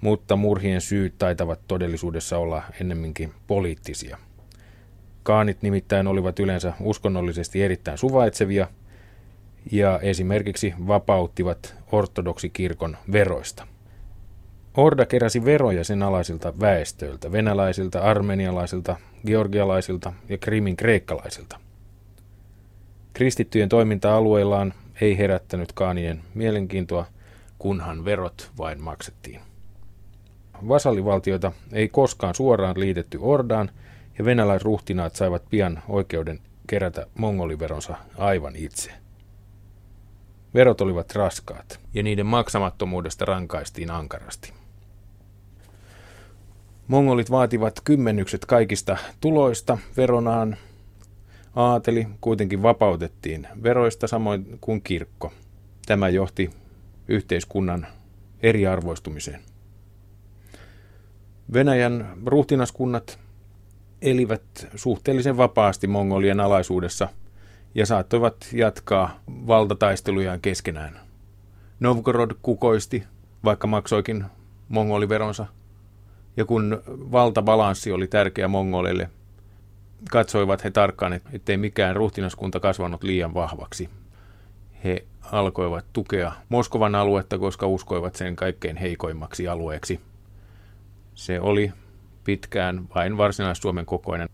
mutta 0.00 0.36
murhien 0.36 0.80
syyt 0.80 1.14
taitavat 1.18 1.60
todellisuudessa 1.68 2.38
olla 2.38 2.62
ennemminkin 2.80 3.32
poliittisia– 3.46 4.18
Kaanit 5.28 5.62
nimittäin 5.62 6.06
olivat 6.06 6.38
yleensä 6.38 6.72
uskonnollisesti 6.80 7.62
erittäin 7.62 7.98
suvaitsevia 7.98 8.66
ja 9.72 9.98
esimerkiksi 10.02 10.74
vapauttivat 10.86 11.74
ortodoksikirkon 11.92 12.96
veroista. 13.12 13.66
Orda 14.76 15.06
keräsi 15.06 15.44
veroja 15.44 15.84
sen 15.84 16.02
alaisilta 16.02 16.60
väestöiltä, 16.60 17.32
venäläisiltä, 17.32 18.02
armenialaisilta, 18.02 18.96
georgialaisilta 19.26 20.12
ja 20.28 20.38
krimin 20.38 20.76
kreikkalaisilta. 20.76 21.60
Kristittyjen 23.18 23.68
toiminta 23.68 24.16
alueillaan 24.16 24.74
ei 25.00 25.18
herättänyt 25.18 25.72
kaanien 25.72 26.22
mielenkiintoa, 26.34 27.06
kunhan 27.58 28.04
verot 28.04 28.50
vain 28.58 28.82
maksettiin. 28.82 29.40
Vasallivaltioita 30.68 31.52
ei 31.72 31.88
koskaan 31.88 32.34
suoraan 32.34 32.80
liitetty 32.80 33.18
Ordaan– 33.20 33.70
ja 34.18 34.24
venäläisruhtinaat 34.24 35.16
saivat 35.16 35.42
pian 35.50 35.82
oikeuden 35.88 36.40
kerätä 36.66 37.06
mongoliveronsa 37.18 37.96
aivan 38.18 38.56
itse. 38.56 38.90
Verot 40.54 40.80
olivat 40.80 41.14
raskaat, 41.14 41.80
ja 41.94 42.02
niiden 42.02 42.26
maksamattomuudesta 42.26 43.24
rankaistiin 43.24 43.90
ankarasti. 43.90 44.52
Mongolit 46.88 47.30
vaativat 47.30 47.80
kymmenykset 47.84 48.44
kaikista 48.44 48.96
tuloista 49.20 49.78
veronaan. 49.96 50.56
Aateli 51.58 52.06
kuitenkin 52.20 52.62
vapautettiin 52.62 53.48
veroista 53.62 54.06
samoin 54.06 54.58
kuin 54.60 54.82
kirkko. 54.82 55.32
Tämä 55.86 56.08
johti 56.08 56.50
yhteiskunnan 57.08 57.86
eriarvoistumiseen. 58.42 59.40
Venäjän 61.52 62.12
ruhtinaskunnat 62.26 63.18
elivät 64.02 64.42
suhteellisen 64.74 65.36
vapaasti 65.36 65.86
Mongolien 65.86 66.40
alaisuudessa 66.40 67.08
ja 67.74 67.86
saattoivat 67.86 68.48
jatkaa 68.52 69.20
valtataistelujaan 69.26 70.40
keskenään. 70.40 71.00
Novgorod 71.80 72.30
kukoisti, 72.42 73.04
vaikka 73.44 73.66
maksoikin 73.66 74.24
mongoliveronsa. 74.68 75.46
Ja 76.36 76.44
kun 76.44 76.82
valtabalanssi 76.86 77.92
oli 77.92 78.06
tärkeä 78.06 78.48
mongoleille, 78.48 79.10
katsoivat 80.10 80.64
he 80.64 80.70
tarkkaan, 80.70 81.12
ettei 81.12 81.56
mikään 81.56 81.96
ruhtinaskunta 81.96 82.60
kasvanut 82.60 83.02
liian 83.02 83.34
vahvaksi. 83.34 83.90
He 84.84 85.04
alkoivat 85.32 85.84
tukea 85.92 86.32
Moskovan 86.48 86.94
aluetta, 86.94 87.38
koska 87.38 87.66
uskoivat 87.66 88.14
sen 88.14 88.36
kaikkein 88.36 88.76
heikoimmaksi 88.76 89.48
alueeksi. 89.48 90.00
Se 91.14 91.40
oli 91.40 91.72
pitkään 92.24 92.88
vain 92.94 93.16
varsinais-Suomen 93.16 93.86
kokoinen, 93.86 94.28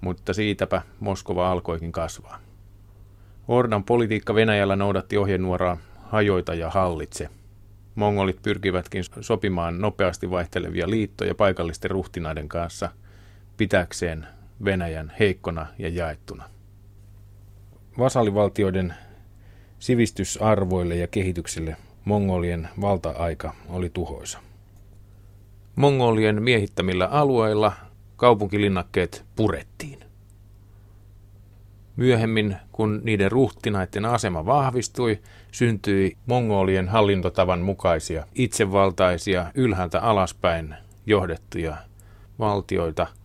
mutta 0.00 0.34
siitäpä 0.34 0.82
Moskova 1.00 1.50
alkoikin 1.50 1.92
kasvaa. 1.92 2.38
Ordan 3.48 3.84
politiikka 3.84 4.34
Venäjällä 4.34 4.76
noudatti 4.76 5.16
ohjenuoraa 5.16 5.76
hajoita 6.02 6.54
ja 6.54 6.70
hallitse. 6.70 7.28
Mongolit 7.94 8.42
pyrkivätkin 8.42 9.04
sopimaan 9.20 9.80
nopeasti 9.80 10.30
vaihtelevia 10.30 10.90
liittoja 10.90 11.34
paikallisten 11.34 11.90
ruhtinaiden 11.90 12.48
kanssa 12.48 12.90
pitäkseen 13.60 14.26
Venäjän 14.64 15.12
heikkona 15.18 15.66
ja 15.78 15.88
jaettuna. 15.88 16.44
Vasalivaltioiden 17.98 18.94
sivistysarvoille 19.78 20.96
ja 20.96 21.06
kehitykselle 21.06 21.76
mongolien 22.04 22.68
valta-aika 22.80 23.54
oli 23.68 23.90
tuhoisa. 23.90 24.38
Mongolien 25.76 26.42
miehittämillä 26.42 27.06
alueilla 27.06 27.72
kaupunkilinnakkeet 28.16 29.24
purettiin. 29.36 29.98
Myöhemmin, 31.96 32.56
kun 32.72 33.00
niiden 33.04 33.32
ruhtinaiden 33.32 34.04
asema 34.04 34.46
vahvistui, 34.46 35.18
syntyi 35.52 36.16
mongolien 36.26 36.88
hallintotavan 36.88 37.60
mukaisia, 37.60 38.26
itsevaltaisia, 38.34 39.50
ylhäältä 39.54 40.00
alaspäin 40.00 40.74
johdettuja 41.06 41.76
valtioita, 42.38 43.19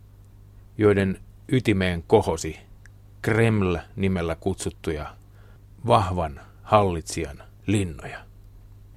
joiden 0.77 1.19
ytimeen 1.51 2.03
kohosi 2.07 2.59
Kreml-nimellä 3.21 4.35
kutsuttuja 4.35 5.15
vahvan 5.87 6.41
hallitsijan 6.63 7.43
linnoja. 7.67 8.19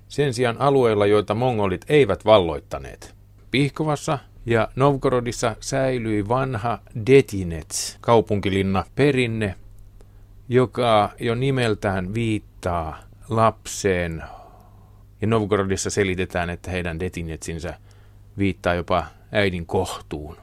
Sen 0.09 0.35
sijaan 0.35 0.61
alueilla, 0.61 1.07
joita 1.07 1.35
mongolit 1.35 1.85
eivät 1.89 2.25
valloittaneet, 2.25 3.15
Pihkovassa 3.51 4.19
ja 4.47 4.69
Novgorodissa 4.77 5.57
säilyi 5.61 6.29
vanha 6.29 6.79
Detinets 7.07 7.99
kaupunkilinna 8.01 8.85
perinne, 8.95 9.55
joka 10.49 11.11
jo 11.21 11.35
nimeltään 11.35 12.15
viittaa 12.15 12.99
lapseen. 13.29 14.23
Ja 15.21 15.27
Novgorodissa 15.27 15.91
selitetään, 15.91 16.51
että 16.51 16.71
heidän 16.71 17.01
Detinetsinsä 17.01 17.75
viittaa 18.39 18.75
jopa 18.75 19.07
äidin 19.33 19.67
kohtuun. 19.67 20.37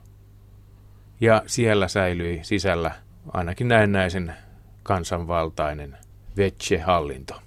Ja 1.22 1.44
siellä 1.46 1.88
säilyi 1.88 2.40
sisällä 2.44 2.92
ainakin 3.34 3.68
näennäisen 3.68 4.34
kansanvaltainen 4.84 5.98
Vetse-hallinto. 6.38 7.42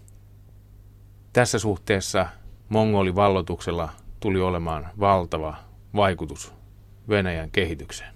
Tässä 1.33 1.59
suhteessa 1.59 2.27
mongolivallotuksella 2.69 3.89
tuli 4.21 4.41
olemaan 4.41 4.89
valtava 5.01 5.57
vaikutus 5.97 6.55
Venäjän 7.09 7.51
kehitykseen. 7.51 8.14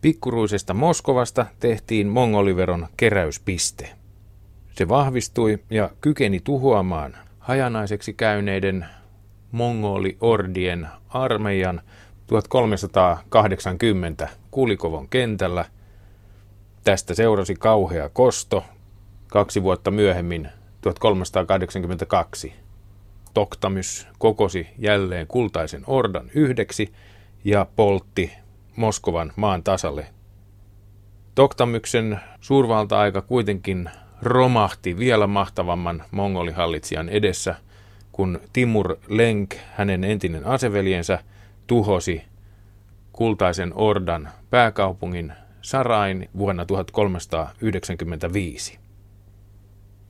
Pikkuruisesta 0.00 0.74
Moskovasta 0.74 1.46
tehtiin 1.60 2.08
mongoliveron 2.08 2.88
keräyspiste. 2.96 3.90
Se 4.72 4.88
vahvistui 4.88 5.58
ja 5.70 5.90
kykeni 6.00 6.40
tuhoamaan 6.40 7.16
hajanaiseksi 7.38 8.14
käyneiden 8.14 8.86
mongoliordien 9.52 10.88
armeijan 11.08 11.80
1380 12.26 14.28
Kulikovon 14.58 15.08
kentällä. 15.08 15.64
Tästä 16.84 17.14
seurasi 17.14 17.54
kauhea 17.54 18.08
kosto 18.08 18.64
kaksi 19.26 19.62
vuotta 19.62 19.90
myöhemmin 19.90 20.48
1382 20.80 22.52
Toktamys 23.34 24.06
kokosi 24.18 24.66
jälleen 24.78 25.26
kultaisen 25.26 25.82
ordan 25.86 26.30
yhdeksi 26.34 26.92
ja 27.44 27.66
poltti 27.76 28.32
Moskovan 28.76 29.32
maan 29.36 29.62
tasalle. 29.62 30.06
Toktamyksen 31.34 32.20
suurvalta-aika 32.40 33.22
kuitenkin 33.22 33.90
romahti 34.22 34.98
vielä 34.98 35.26
mahtavamman 35.26 36.04
mongolihallitsijan 36.10 37.08
edessä, 37.08 37.54
kun 38.12 38.40
Timur 38.52 38.96
Lenk, 39.08 39.54
hänen 39.74 40.04
entinen 40.04 40.46
aseveljensä, 40.46 41.18
tuhosi 41.66 42.22
kultaisen 43.18 43.72
ordan 43.74 44.28
pääkaupungin 44.50 45.32
Sarain 45.62 46.28
vuonna 46.36 46.66
1395. 46.66 48.78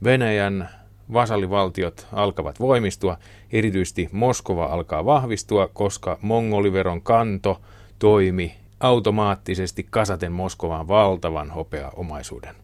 Venäjän 0.03 0.69
vasallivaltiot 1.13 2.07
alkavat 2.13 2.59
voimistua, 2.59 3.17
erityisesti 3.51 4.09
Moskova 4.11 4.65
alkaa 4.65 5.05
vahvistua, 5.05 5.67
koska 5.67 6.17
mongoliveron 6.21 7.01
kanto 7.01 7.61
toimi 7.99 8.55
automaattisesti 8.79 9.87
kasaten 9.89 10.31
Moskovaan 10.31 10.87
valtavan 10.87 11.51
hopeaomaisuuden. 11.51 12.55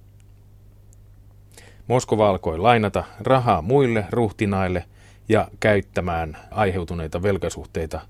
Moskova 1.88 2.30
alkoi 2.30 2.58
lainata 2.58 3.04
rahaa 3.20 3.62
muille 3.62 4.06
ruhtinaille 4.10 4.86
ja 5.30 5.48
käyttämään 5.60 6.38
aiheutuneita 6.52 7.24
velkasuhteita 7.24 8.02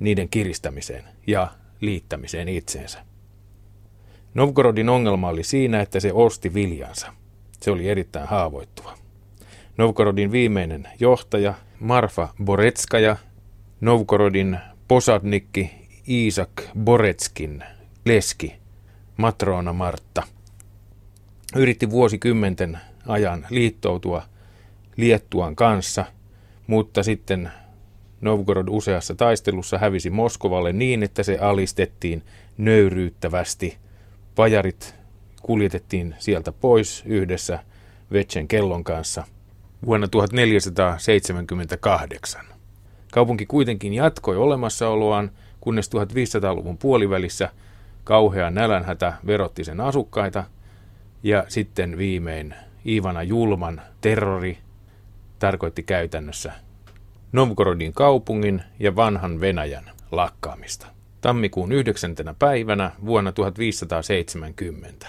niiden 0.00 0.28
kiristämiseen 0.28 1.04
ja 1.26 1.48
liittämiseen 1.80 2.48
itseensä. 2.48 2.98
Novgorodin 4.34 4.88
ongelma 4.88 5.28
oli 5.28 5.44
siinä, 5.44 5.80
että 5.80 6.00
se 6.00 6.12
osti 6.12 6.54
viljansa. 6.54 7.12
Se 7.60 7.70
oli 7.70 7.88
erittäin 7.88 8.28
haavoittuva. 8.28 8.98
Novgorodin 9.78 10.32
viimeinen 10.32 10.88
johtaja 11.00 11.54
Marfa 11.80 12.28
Boretskaja, 12.44 13.16
Novgorodin 13.80 14.58
posadnikki 14.88 15.70
Iisak 16.08 16.50
Boretskin 16.84 17.64
leski 18.04 18.54
Matrona 19.16 19.72
Martta, 19.72 20.22
yritti 21.56 21.90
vuosikymmenten 21.90 22.78
ajan 23.06 23.46
liittoutua 23.50 24.22
Liettuan 24.96 25.56
kanssa, 25.56 26.04
mutta 26.66 27.02
sitten 27.02 27.50
Novgorod 28.24 28.68
useassa 28.70 29.14
taistelussa 29.14 29.78
hävisi 29.78 30.10
Moskovalle 30.10 30.72
niin, 30.72 31.02
että 31.02 31.22
se 31.22 31.38
alistettiin 31.38 32.22
nöyryyttävästi. 32.58 33.78
Pajarit 34.34 34.94
kuljetettiin 35.42 36.14
sieltä 36.18 36.52
pois 36.52 37.02
yhdessä 37.06 37.58
Vetsen 38.12 38.48
kellon 38.48 38.84
kanssa– 38.84 39.24
vuonna 39.86 40.08
1478. 40.08 42.44
Kaupunki 43.12 43.46
kuitenkin 43.46 43.94
jatkoi 43.94 44.36
olemassaoloaan, 44.36 45.30
kunnes 45.60 45.88
1500-luvun 45.88 46.78
puolivälissä 46.78 47.50
kauhea 48.04 48.50
nälänhätä 48.50 49.12
verotti 49.26 49.64
sen 49.64 49.80
asukkaita, 49.80 50.44
ja 51.22 51.44
sitten 51.48 51.98
viimein 51.98 52.54
Iivana 52.86 53.22
julman 53.22 53.82
terrori 54.00 54.58
tarkoitti 55.38 55.82
käytännössä 55.82 56.52
Novgorodin 57.34 57.92
kaupungin 57.92 58.62
ja 58.78 58.96
vanhan 58.96 59.40
Venäjän 59.40 59.90
lakkaamista. 60.10 60.86
Tammikuun 61.20 61.72
9. 61.72 62.14
päivänä 62.38 62.90
vuonna 63.06 63.32
1570. 63.32 65.06